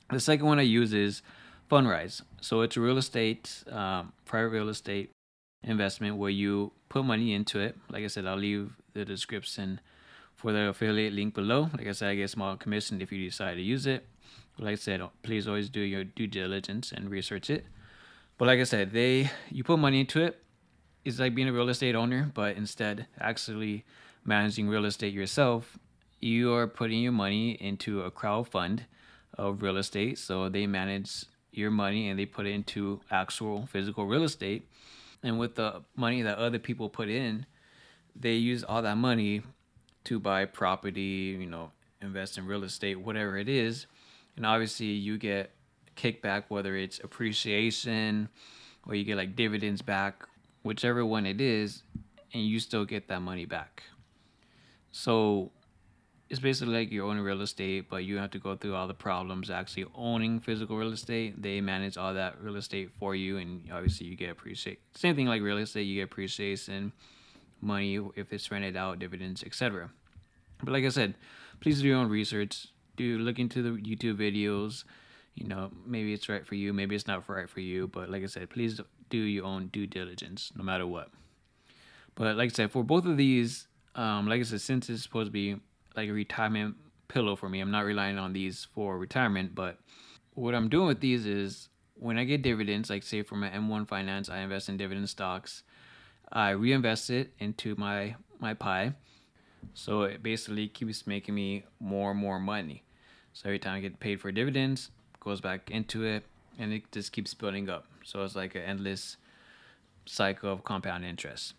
The 0.10 0.20
second 0.20 0.48
one 0.48 0.60
I 0.60 0.64
use 0.64 0.92
is 0.92 1.22
Fundrise. 1.70 2.22
So 2.42 2.62
it's 2.62 2.76
real 2.76 2.98
estate, 2.98 3.64
um, 3.72 4.14
private 4.26 4.50
real 4.50 4.70
estate 4.70 5.12
investment 5.64 6.18
where 6.18 6.30
you 6.30 6.72
put 6.90 7.06
money 7.06 7.34
into 7.34 7.60
it. 7.60 7.78
Like 7.90 8.04
I 8.04 8.08
said, 8.08 8.26
I'll 8.26 8.36
leave 8.36 8.76
the 8.94 9.06
description 9.06 9.80
for 10.36 10.52
the 10.52 10.70
affiliate 10.70 11.14
link 11.14 11.34
below. 11.34 11.70
Like 11.78 11.88
I 11.88 11.92
said, 11.92 12.10
I 12.10 12.16
get 12.16 12.24
a 12.24 12.28
small 12.28 12.56
commission 12.58 13.02
if 13.02 13.12
you 13.12 13.24
decide 13.24 13.56
to 13.56 13.62
use 13.62 13.86
it. 13.86 14.06
But 14.56 14.66
like 14.66 14.74
I 14.74 14.76
said, 14.76 15.02
please 15.24 15.48
always 15.48 15.70
do 15.70 15.80
your 15.80 16.04
due 16.04 16.28
diligence 16.28 16.92
and 16.92 17.10
research 17.10 17.50
it. 17.50 17.66
But 18.38 18.46
like 18.46 18.60
I 18.60 18.64
said, 18.64 18.92
they 18.92 19.32
you 19.50 19.64
put 19.64 19.80
money 19.80 20.00
into 20.00 20.22
it. 20.22 20.44
It's 21.06 21.20
like 21.20 21.36
being 21.36 21.50
a 21.50 21.54
real 21.54 21.70
estate 21.70 21.96
owner, 21.96 22.32
but 22.34 22.56
instead 22.56 23.08
actually 23.20 23.86
managing 24.24 24.70
real 24.70 24.86
estate 24.86 25.14
yourself. 25.14 25.78
You 26.20 26.54
are 26.54 26.68
putting 26.68 27.02
your 27.02 27.12
money 27.12 27.52
into 27.52 28.02
a 28.02 28.12
crowd 28.12 28.48
fund 28.48 28.86
of 29.38 29.62
real 29.62 29.78
estate. 29.78 30.18
So 30.18 30.48
they 30.48 30.66
manage 30.68 31.26
your 31.52 31.72
money 31.72 32.10
and 32.10 32.18
they 32.18 32.26
put 32.26 32.46
it 32.46 32.52
into 32.52 33.02
actual 33.12 33.66
physical 33.66 34.06
real 34.06 34.24
estate 34.24 34.68
and 35.24 35.40
with 35.40 35.56
the 35.56 35.82
money 35.96 36.22
that 36.22 36.38
other 36.38 36.60
people 36.60 36.90
put 36.90 37.10
in, 37.10 37.46
they 38.16 38.34
use 38.34 38.64
all 38.64 38.82
that 38.82 38.98
money 38.98 39.42
to 40.06 40.20
buy 40.20 40.46
property, 40.46 41.38
you 41.40 41.46
know, 41.46 41.72
invest 42.02 42.38
in 42.38 42.46
real 42.46 42.64
estate, 42.64 43.00
whatever 43.00 43.38
it 43.38 43.48
is, 43.48 43.88
and 44.36 44.46
obviously 44.46 44.88
you 44.88 45.18
get 45.18 45.52
kickback, 45.96 46.46
whether 46.50 46.76
it's 46.76 47.00
appreciation 47.00 48.30
or 48.88 48.96
you 48.96 49.04
get 49.04 49.18
like 49.18 49.36
dividends 49.36 49.82
back, 49.82 50.28
whichever 50.64 51.06
one 51.06 51.26
it 51.26 51.40
is, 51.40 51.84
and 52.34 52.44
you 52.44 52.60
still 52.60 52.86
get 52.86 53.08
that 53.08 53.22
money 53.22 53.46
back. 53.46 53.84
So 54.92 55.52
it's 56.30 56.40
basically 56.40 56.74
like 56.74 56.92
you 56.92 57.06
own 57.06 57.20
real 57.20 57.42
estate, 57.42 57.90
but 57.90 58.06
you 58.06 58.18
have 58.18 58.32
to 58.32 58.40
go 58.40 58.56
through 58.56 58.76
all 58.76 58.88
the 58.88 58.94
problems 58.94 59.50
actually 59.50 59.86
owning 59.96 60.40
physical 60.40 60.78
real 60.78 60.92
estate. 60.92 61.42
They 61.42 61.62
manage 61.62 61.96
all 61.96 62.14
that 62.16 62.42
real 62.42 62.56
estate 62.56 62.90
for 63.00 63.14
you, 63.16 63.38
and 63.38 63.70
obviously 63.72 64.08
you 64.08 64.16
get 64.16 64.32
appreciate. 64.32 64.80
Same 64.96 65.16
thing 65.16 65.28
like 65.28 65.42
real 65.42 65.58
estate, 65.58 65.84
you 65.84 65.96
get 65.96 66.06
appreciation, 66.06 66.92
money 67.64 68.00
if 68.16 68.32
it's 68.34 68.52
rented 68.52 68.76
out, 68.78 69.00
dividends, 69.00 69.44
etc. 69.44 69.90
But 70.62 70.74
like 70.74 70.86
I 70.86 70.90
said, 70.90 71.16
please 71.60 71.82
do 71.82 71.88
your 71.88 71.98
own 71.98 72.10
research. 72.10 72.68
Do 72.96 73.18
look 73.18 73.40
into 73.40 73.62
the 73.62 73.70
YouTube 73.72 74.18
videos. 74.18 74.84
You 75.36 75.48
know, 75.48 75.72
maybe 75.86 76.14
it's 76.14 76.30
right 76.30 76.46
for 76.46 76.56
you, 76.56 76.74
maybe 76.74 76.96
it's 76.96 77.08
not 77.08 77.28
right 77.28 77.50
for 77.50 77.60
you. 77.60 77.88
But 77.88 78.10
like 78.10 78.24
I 78.24 78.28
said, 78.28 78.50
please 78.50 78.80
do 79.10 79.18
your 79.18 79.46
own 79.46 79.68
due 79.68 79.88
diligence, 79.88 80.52
no 80.56 80.64
matter 80.64 80.86
what. 80.86 81.10
But 82.16 82.36
like 82.36 82.52
I 82.52 82.54
said, 82.54 82.72
for 82.72 82.84
both 82.84 83.06
of 83.06 83.18
these, 83.18 83.68
um, 83.96 84.28
like 84.28 84.40
I 84.40 84.44
said, 84.44 84.62
since 84.62 84.90
it's 84.90 85.04
supposed 85.04 85.28
to 85.28 85.32
be 85.32 85.56
like 85.96 86.10
a 86.10 86.14
retirement 86.14 86.76
pillow 87.08 87.36
for 87.36 87.50
me, 87.50 87.60
I'm 87.60 87.72
not 87.72 87.86
relying 87.86 88.18
on 88.18 88.34
these 88.34 88.68
for 88.74 88.98
retirement. 88.98 89.56
But 89.56 89.78
what 90.34 90.54
I'm 90.54 90.70
doing 90.70 90.88
with 90.88 91.00
these 91.00 91.26
is 91.26 91.70
when 91.96 92.18
I 92.18 92.24
get 92.24 92.42
dividends, 92.42 92.90
like 92.90 93.04
say 93.04 93.24
for 93.24 93.36
my 93.36 93.50
M1 93.50 93.88
Finance, 93.88 94.30
I 94.30 94.40
invest 94.40 94.70
in 94.70 94.78
dividend 94.78 95.10
stocks. 95.10 95.64
I 96.34 96.50
reinvest 96.50 97.12
it 97.12 97.32
into 97.38 97.76
my 97.76 98.16
my 98.40 98.56
pie, 98.56 98.94
so 99.76 100.02
it 100.02 100.24
basically 100.24 100.68
keeps 100.68 101.06
making 101.06 101.36
me 101.36 101.64
more 101.80 102.12
and 102.12 102.20
more 102.20 102.40
money. 102.40 102.84
So 103.34 103.50
every 103.50 103.60
time 103.60 103.76
I 103.76 103.80
get 103.82 104.00
paid 104.00 104.20
for 104.20 104.32
dividends, 104.32 104.90
goes 105.20 105.42
back 105.42 105.70
into 105.70 106.04
it, 106.04 106.24
and 106.58 106.74
it 106.74 106.92
just 106.92 107.12
keeps 107.12 107.36
building 107.36 107.70
up. 107.70 107.86
So 108.04 108.24
it's 108.24 108.36
like 108.36 108.56
an 108.56 108.64
endless 108.64 109.18
cycle 110.06 110.52
of 110.52 110.64
compound 110.64 111.06
interest. 111.06 111.54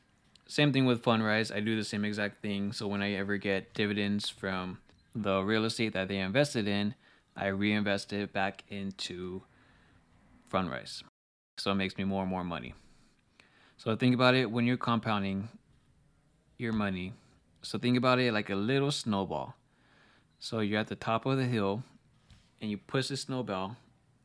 Same 0.46 0.72
thing 0.72 0.86
with 0.86 1.02
Fundrise. 1.02 1.54
I 1.54 1.60
do 1.60 1.76
the 1.76 1.84
same 1.84 2.04
exact 2.04 2.42
thing. 2.42 2.72
So 2.72 2.86
when 2.86 3.00
I 3.00 3.12
ever 3.12 3.36
get 3.36 3.72
dividends 3.74 4.28
from 4.28 4.78
the 5.14 5.40
real 5.40 5.64
estate 5.64 5.94
that 5.94 6.08
they 6.08 6.18
invested 6.18 6.68
in, 6.68 6.94
I 7.36 7.46
reinvest 7.46 8.12
it 8.12 8.32
back 8.32 8.64
into 8.68 9.42
Fundrise. 10.52 11.02
So 11.58 11.70
it 11.70 11.76
makes 11.76 11.96
me 11.96 12.04
more 12.04 12.22
and 12.22 12.30
more 12.30 12.44
money. 12.44 12.74
So 13.76 13.94
think 13.96 14.14
about 14.14 14.34
it 14.34 14.50
when 14.50 14.66
you're 14.66 14.76
compounding 14.76 15.48
your 16.58 16.72
money. 16.72 17.12
So 17.62 17.78
think 17.78 17.96
about 17.96 18.18
it 18.18 18.32
like 18.32 18.50
a 18.50 18.54
little 18.54 18.90
snowball. 18.90 19.54
So 20.38 20.60
you're 20.60 20.80
at 20.80 20.88
the 20.88 20.96
top 20.96 21.26
of 21.26 21.36
the 21.36 21.44
hill 21.44 21.82
and 22.60 22.70
you 22.70 22.78
push 22.78 23.08
the 23.08 23.16
snowball 23.16 23.76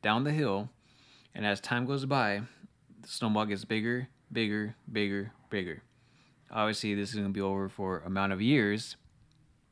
down 0.02 0.24
the 0.24 0.32
hill, 0.32 0.70
and 1.36 1.46
as 1.46 1.60
time 1.60 1.86
goes 1.86 2.06
by, 2.06 2.42
the 3.02 3.08
snowball 3.08 3.46
gets 3.46 3.66
bigger, 3.66 4.08
bigger, 4.32 4.76
bigger, 4.92 5.34
bigger. 5.50 5.84
Obviously, 6.52 6.96
this 6.96 7.10
is 7.10 7.16
going 7.16 7.28
to 7.28 7.34
be 7.34 7.42
over 7.42 7.70
for 7.70 8.00
amount 8.06 8.34
of 8.34 8.42
years, 8.42 8.96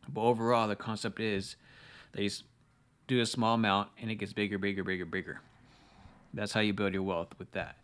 but 0.10 0.22
overall, 0.22 0.68
the 0.68 0.76
concept 0.76 1.20
is 1.20 1.56
that 2.12 2.22
you 2.22 2.30
do 3.08 3.22
a 3.22 3.26
small 3.26 3.56
amount 3.56 3.90
and 4.02 4.12
it 4.12 4.16
gets 4.16 4.34
bigger, 4.34 4.58
bigger, 4.58 4.84
bigger, 4.84 5.06
bigger. 5.06 5.42
That's 6.34 6.54
how 6.54 6.60
you 6.60 6.74
build 6.74 6.94
your 6.94 7.04
wealth 7.04 7.30
with 7.40 7.52
that. 7.52 7.78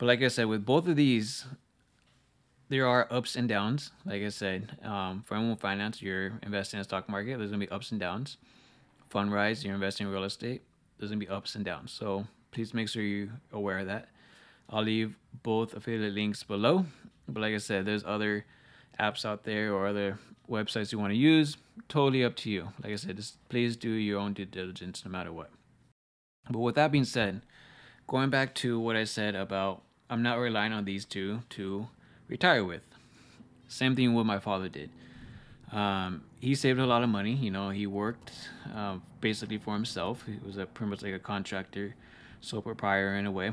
But 0.00 0.06
like 0.06 0.22
I 0.22 0.28
said, 0.28 0.46
with 0.46 0.64
both 0.64 0.88
of 0.88 0.96
these, 0.96 1.44
there 2.70 2.86
are 2.86 3.06
ups 3.10 3.36
and 3.36 3.46
downs. 3.46 3.90
Like 4.06 4.22
I 4.22 4.30
said, 4.30 4.78
um, 4.82 5.22
for 5.26 5.34
M1 5.34 5.60
Finance, 5.60 6.00
you're 6.00 6.32
investing 6.42 6.78
in 6.78 6.80
the 6.80 6.84
stock 6.84 7.06
market. 7.06 7.36
There's 7.36 7.50
gonna 7.50 7.66
be 7.66 7.68
ups 7.68 7.90
and 7.90 8.00
downs. 8.00 8.38
Fundrise, 9.12 9.62
you're 9.62 9.74
investing 9.74 10.06
in 10.06 10.12
real 10.12 10.24
estate. 10.24 10.62
There's 10.96 11.10
gonna 11.10 11.20
be 11.20 11.28
ups 11.28 11.54
and 11.54 11.66
downs. 11.66 11.92
So 11.92 12.26
please 12.50 12.72
make 12.72 12.88
sure 12.88 13.02
you're 13.02 13.28
aware 13.52 13.80
of 13.80 13.88
that. 13.88 14.08
I'll 14.70 14.82
leave 14.82 15.16
both 15.42 15.74
affiliate 15.74 16.14
links 16.14 16.42
below. 16.44 16.86
But 17.28 17.42
like 17.42 17.52
I 17.52 17.58
said, 17.58 17.84
there's 17.84 18.02
other 18.02 18.46
apps 18.98 19.26
out 19.26 19.44
there 19.44 19.74
or 19.74 19.86
other 19.86 20.18
websites 20.48 20.92
you 20.92 20.98
want 20.98 21.12
to 21.12 21.18
use. 21.18 21.58
Totally 21.90 22.24
up 22.24 22.36
to 22.36 22.50
you. 22.50 22.68
Like 22.82 22.92
I 22.92 22.96
said, 22.96 23.16
just 23.16 23.46
please 23.50 23.76
do 23.76 23.90
your 23.90 24.18
own 24.18 24.32
due 24.32 24.46
diligence 24.46 25.04
no 25.04 25.10
matter 25.10 25.30
what. 25.30 25.50
But 26.48 26.60
with 26.60 26.76
that 26.76 26.90
being 26.90 27.04
said, 27.04 27.42
going 28.06 28.30
back 28.30 28.54
to 28.56 28.80
what 28.80 28.96
I 28.96 29.04
said 29.04 29.34
about 29.34 29.82
I'm 30.10 30.22
not 30.22 30.40
relying 30.40 30.72
on 30.72 30.84
these 30.84 31.04
two 31.04 31.42
to 31.50 31.86
retire 32.26 32.64
with. 32.64 32.82
Same 33.68 33.94
thing 33.94 34.12
what 34.12 34.26
my 34.26 34.40
father 34.40 34.68
did. 34.68 34.90
Um, 35.70 36.24
he 36.40 36.56
saved 36.56 36.80
a 36.80 36.86
lot 36.86 37.04
of 37.04 37.08
money. 37.08 37.34
You 37.34 37.52
know, 37.52 37.70
he 37.70 37.86
worked 37.86 38.32
uh, 38.74 38.96
basically 39.20 39.58
for 39.58 39.72
himself. 39.72 40.24
He 40.26 40.44
was 40.44 40.56
a 40.56 40.66
pretty 40.66 40.90
much 40.90 41.02
like 41.02 41.14
a 41.14 41.20
contractor, 41.20 41.94
sole 42.40 42.60
proprietor 42.60 43.14
in 43.14 43.26
a 43.26 43.30
way, 43.30 43.52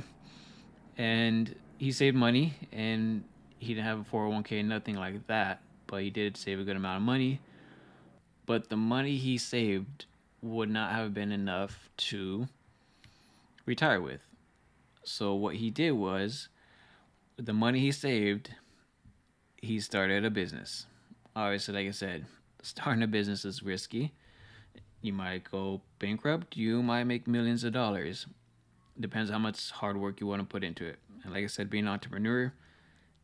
and 0.97 1.55
he 1.77 1.91
saved 1.91 2.17
money. 2.17 2.55
And 2.71 3.23
he 3.59 3.75
didn't 3.75 3.85
have 3.85 3.99
a 3.99 4.03
401k, 4.03 4.65
nothing 4.65 4.95
like 4.95 5.27
that. 5.27 5.61
But 5.85 6.01
he 6.01 6.09
did 6.09 6.37
save 6.37 6.59
a 6.59 6.63
good 6.63 6.75
amount 6.75 6.97
of 6.97 7.03
money. 7.03 7.39
But 8.47 8.69
the 8.69 8.77
money 8.77 9.17
he 9.17 9.37
saved 9.37 10.05
would 10.41 10.69
not 10.69 10.91
have 10.91 11.13
been 11.13 11.31
enough 11.31 11.89
to 11.97 12.47
retire 13.67 14.01
with. 14.01 14.26
So 15.07 15.33
what 15.35 15.55
he 15.55 15.69
did 15.69 15.91
was, 15.93 16.49
the 17.37 17.53
money 17.53 17.79
he 17.79 17.93
saved, 17.93 18.53
he 19.55 19.79
started 19.79 20.25
a 20.25 20.29
business. 20.29 20.85
Obviously, 21.33 21.75
like 21.75 21.87
I 21.87 21.91
said, 21.91 22.25
starting 22.61 23.01
a 23.01 23.07
business 23.07 23.45
is 23.45 23.63
risky. 23.63 24.11
You 25.01 25.13
might 25.13 25.49
go 25.49 25.81
bankrupt. 25.99 26.57
You 26.57 26.83
might 26.83 27.05
make 27.05 27.25
millions 27.25 27.63
of 27.63 27.71
dollars. 27.71 28.25
Depends 28.99 29.31
how 29.31 29.39
much 29.39 29.71
hard 29.71 29.95
work 29.95 30.19
you 30.19 30.27
want 30.27 30.41
to 30.41 30.45
put 30.45 30.65
into 30.65 30.85
it. 30.85 30.97
And 31.23 31.33
like 31.33 31.45
I 31.45 31.47
said, 31.47 31.69
being 31.69 31.85
an 31.85 31.93
entrepreneur, 31.93 32.51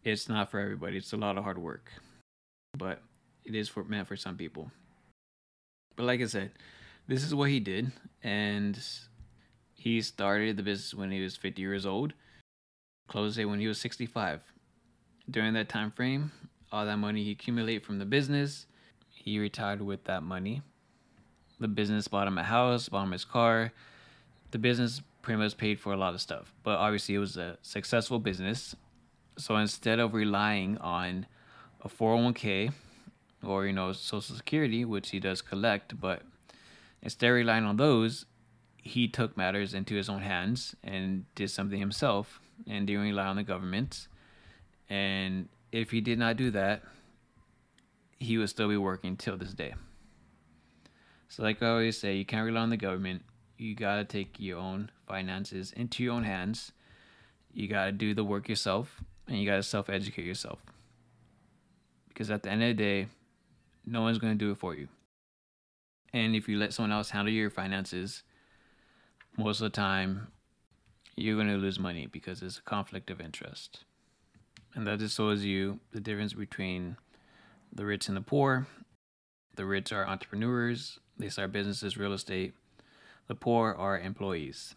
it's 0.06 0.30
not 0.30 0.50
for 0.50 0.62
everybody. 0.62 0.96
It's 0.96 1.12
a 1.12 1.18
lot 1.18 1.38
of 1.38 1.44
hard 1.44 1.58
work, 1.58 1.92
but 2.78 3.02
it 3.44 3.56
is 3.56 3.68
for 3.68 3.84
meant 3.84 4.08
for 4.08 4.16
some 4.16 4.38
people. 4.38 4.72
But 5.98 6.06
like 6.06 6.22
I 6.22 6.28
said, 6.28 6.52
this 7.10 7.26
is 7.26 7.36
what 7.36 7.50
he 7.50 7.60
did, 7.60 7.92
and 8.24 8.82
he 9.84 10.02
started 10.02 10.56
the 10.56 10.64
business 10.64 10.94
when 10.94 11.12
he 11.12 11.22
was 11.22 11.36
50 11.36 11.62
years 11.62 11.86
old, 11.86 12.14
closed 13.10 13.38
it 13.38 13.44
when 13.44 13.60
he 13.60 13.68
was 13.68 13.82
65. 13.82 14.40
During 15.30 15.54
that 15.56 15.68
time 15.68 15.92
frame, 15.92 16.32
all 16.72 16.86
that 16.86 16.96
money 16.96 17.26
he 17.26 17.32
accumulated 17.32 17.84
from 17.84 18.00
the 18.00 18.06
business, 18.06 18.66
he 19.10 19.40
retired 19.40 19.82
with 19.82 20.06
that 20.06 20.24
money. 20.24 20.62
The 21.60 21.68
business 21.68 22.08
bought 22.08 22.30
him 22.30 22.38
a 22.38 22.44
house, 22.44 22.88
bought 22.88 23.04
him 23.04 23.12
his 23.12 23.26
car. 23.26 23.74
The 24.52 24.58
business 24.58 25.02
pretty 25.22 25.42
much 25.42 25.58
paid 25.58 25.82
for 25.82 25.92
a 25.92 25.98
lot 25.98 26.14
of 26.14 26.22
stuff, 26.22 26.54
but 26.64 26.78
obviously 26.80 27.16
it 27.16 27.20
was 27.20 27.36
a 27.36 27.58
successful 27.62 28.20
business. 28.20 28.78
So 29.38 29.58
instead 29.58 30.00
of 30.00 30.14
relying 30.14 30.78
on 30.78 31.26
a 31.82 31.90
401k 31.90 32.72
or 33.44 33.66
you 33.66 33.74
know 33.74 33.92
Social 33.92 34.34
Security, 34.34 34.86
which 34.86 35.10
he 35.10 35.20
does 35.20 35.42
collect, 35.42 36.00
but 36.00 36.22
instead 37.02 37.32
of 37.32 37.36
relying 37.36 37.66
on 37.66 37.76
those, 37.76 38.26
he 38.84 39.08
took 39.08 39.38
matters 39.38 39.74
into 39.74 39.96
his 39.96 40.10
own 40.10 40.22
hands 40.22 40.76
and 40.84 41.26
did 41.36 41.50
something 41.50 41.80
himself 41.80 42.42
and 42.68 42.86
didn't 42.86 43.02
rely 43.02 43.26
on 43.26 43.38
the 43.38 43.44
government. 43.44 44.10
And 44.90 45.48
if 45.72 45.92
he 45.92 46.02
did 46.02 46.20
not 46.20 46.36
do 46.36 46.52
that, 46.52 46.84
he 48.20 48.38
would 48.38 48.50
still 48.50 48.68
be 48.68 48.78
working 48.78 49.16
till 49.16 49.38
this 49.38 49.54
day. 49.54 49.74
So, 51.30 51.44
like 51.44 51.64
I 51.64 51.70
always 51.70 51.98
say, 51.98 52.16
you 52.16 52.26
can't 52.26 52.46
rely 52.46 52.62
on 52.62 52.70
the 52.70 52.78
government. 52.78 53.24
You 53.58 53.74
gotta 53.74 54.04
take 54.04 54.36
your 54.38 54.60
own 54.60 54.92
finances 55.08 55.72
into 55.72 56.04
your 56.04 56.14
own 56.14 56.26
hands. 56.26 56.74
You 57.54 57.70
gotta 57.70 57.94
do 57.94 58.14
the 58.14 58.24
work 58.24 58.50
yourself, 58.50 59.02
and 59.28 59.38
you 59.38 59.46
gotta 59.46 59.64
self 59.64 59.90
educate 59.90 60.26
yourself. 60.26 60.60
Because 62.10 62.30
at 62.30 62.44
the 62.44 62.50
end 62.50 62.64
of 62.64 62.68
the 62.68 62.84
day, 62.84 63.08
no 63.86 64.02
one's 64.02 64.20
gonna 64.20 64.36
do 64.36 64.52
it 64.52 64.58
for 64.58 64.76
you. 64.76 64.90
And 66.12 66.36
if 66.36 66.50
you 66.50 66.58
let 66.60 66.74
someone 66.74 66.92
else 66.92 67.10
handle 67.12 67.34
your 67.34 67.50
finances, 67.50 68.24
most 69.38 69.62
of 69.62 69.66
the 69.66 69.76
time 69.76 70.28
you're 71.16 71.36
going 71.36 71.48
to 71.48 71.56
lose 71.56 71.80
money 71.80 72.08
because 72.08 72.40
there's 72.40 72.58
a 72.58 72.62
conflict 72.62 73.10
of 73.10 73.22
interest. 73.22 73.84
And 74.76 74.88
that 74.88 75.00
just 75.00 75.18
shows 75.18 75.44
you 75.44 75.80
the 75.92 76.00
difference 76.00 76.34
between 76.34 76.98
the 77.72 77.86
rich 77.86 78.08
and 78.08 78.18
the 78.18 78.22
poor. 78.22 78.68
The 79.56 79.66
rich 79.66 79.92
are 79.92 80.08
entrepreneurs, 80.08 81.00
they 81.18 81.30
start 81.30 81.52
businesses, 81.52 81.98
real 81.98 82.14
estate. 82.14 82.54
The 83.28 83.36
poor 83.36 83.76
are 83.78 84.00
employees. 84.00 84.76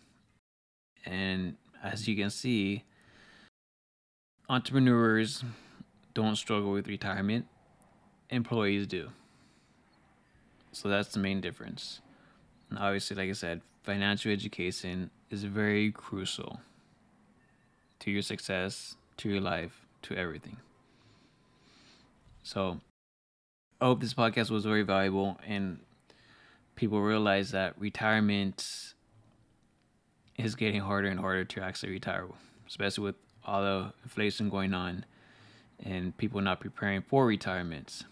And 1.04 1.56
as 1.82 2.06
you 2.06 2.16
can 2.16 2.30
see, 2.30 2.84
entrepreneurs 4.48 5.42
don't 6.14 6.36
struggle 6.36 6.72
with 6.72 6.88
retirement, 6.88 7.46
employees 8.30 8.86
do. 8.86 9.10
So 10.72 10.88
that's 10.88 11.08
the 11.08 11.20
main 11.20 11.40
difference. 11.40 12.00
And 12.68 12.78
obviously, 12.78 13.16
like 13.16 13.30
I 13.30 13.32
said, 13.32 13.62
financial 13.86 14.32
education 14.32 15.10
is 15.30 15.44
very 15.44 15.92
crucial 15.92 16.60
to 18.00 18.10
your 18.10 18.20
success, 18.20 18.96
to 19.16 19.28
your 19.28 19.40
life, 19.40 19.86
to 20.02 20.16
everything. 20.16 20.56
So, 22.42 22.80
I 23.80 23.86
hope 23.86 24.00
this 24.00 24.12
podcast 24.12 24.50
was 24.50 24.64
very 24.64 24.82
valuable. 24.82 25.38
And 25.46 25.78
people 26.74 27.00
realize 27.00 27.52
that 27.52 27.78
retirement 27.78 28.94
is 30.36 30.56
getting 30.56 30.80
harder 30.80 31.08
and 31.08 31.20
harder 31.20 31.44
to 31.44 31.62
actually 31.62 31.92
retire, 31.92 32.26
especially 32.66 33.04
with 33.04 33.16
all 33.44 33.62
the 33.62 33.92
inflation 34.02 34.48
going 34.50 34.74
on 34.74 35.04
and 35.82 36.16
people 36.16 36.40
not 36.40 36.60
preparing 36.60 37.02
for 37.02 37.24
retirements. 37.24 38.04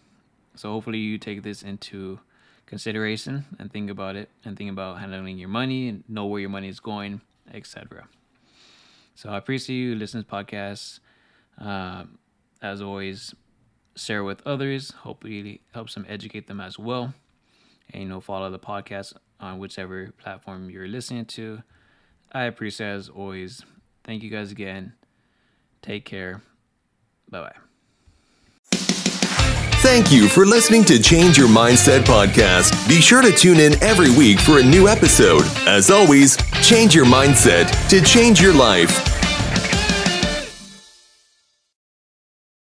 So 0.55 0.71
hopefully 0.71 0.99
you 0.99 1.17
take 1.17 1.43
this 1.43 1.61
into 1.61 2.19
consideration 2.65 3.45
and 3.59 3.71
think 3.71 3.89
about 3.89 4.15
it 4.15 4.29
and 4.43 4.57
think 4.57 4.71
about 4.71 4.99
handling 4.99 5.37
your 5.37 5.49
money 5.49 5.89
and 5.89 6.03
know 6.07 6.25
where 6.25 6.39
your 6.39 6.49
money 6.49 6.67
is 6.67 6.79
going, 6.79 7.21
etc. 7.53 8.07
So 9.15 9.29
I 9.29 9.37
appreciate 9.37 9.77
you 9.77 9.95
listening 9.95 10.23
to 10.23 10.29
podcasts. 10.29 10.99
Um, 11.57 12.17
as 12.61 12.81
always, 12.81 13.33
share 13.95 14.23
with 14.23 14.45
others. 14.45 14.91
Hopefully, 14.91 15.61
helps 15.73 15.93
them 15.93 16.05
educate 16.09 16.47
them 16.47 16.59
as 16.59 16.77
well. 16.77 17.13
And 17.93 18.03
you 18.03 18.09
know, 18.09 18.19
follow 18.19 18.49
the 18.49 18.59
podcast 18.59 19.13
on 19.39 19.59
whichever 19.59 20.11
platform 20.17 20.69
you're 20.69 20.87
listening 20.87 21.25
to. 21.25 21.61
I 22.31 22.43
appreciate 22.43 22.87
as 22.87 23.09
always. 23.09 23.63
Thank 24.03 24.23
you 24.23 24.29
guys 24.29 24.51
again. 24.51 24.93
Take 25.81 26.05
care. 26.05 26.41
Bye 27.29 27.41
bye. 27.41 27.64
Thank 29.85 30.11
you 30.11 30.27
for 30.27 30.47
listening 30.47 30.83
to 30.85 30.99
Change 30.99 31.37
Your 31.37 31.47
Mindset 31.47 32.05
podcast. 32.05 32.89
Be 32.89 32.99
sure 32.99 33.21
to 33.21 33.31
tune 33.31 33.59
in 33.59 33.81
every 33.83 34.09
week 34.09 34.39
for 34.39 34.57
a 34.57 34.63
new 34.63 34.87
episode. 34.87 35.43
As 35.67 35.91
always, 35.91 36.37
change 36.63 36.95
your 36.95 37.05
mindset 37.05 37.69
to 37.89 38.01
change 38.01 38.41
your 38.41 38.51
life. 38.51 39.14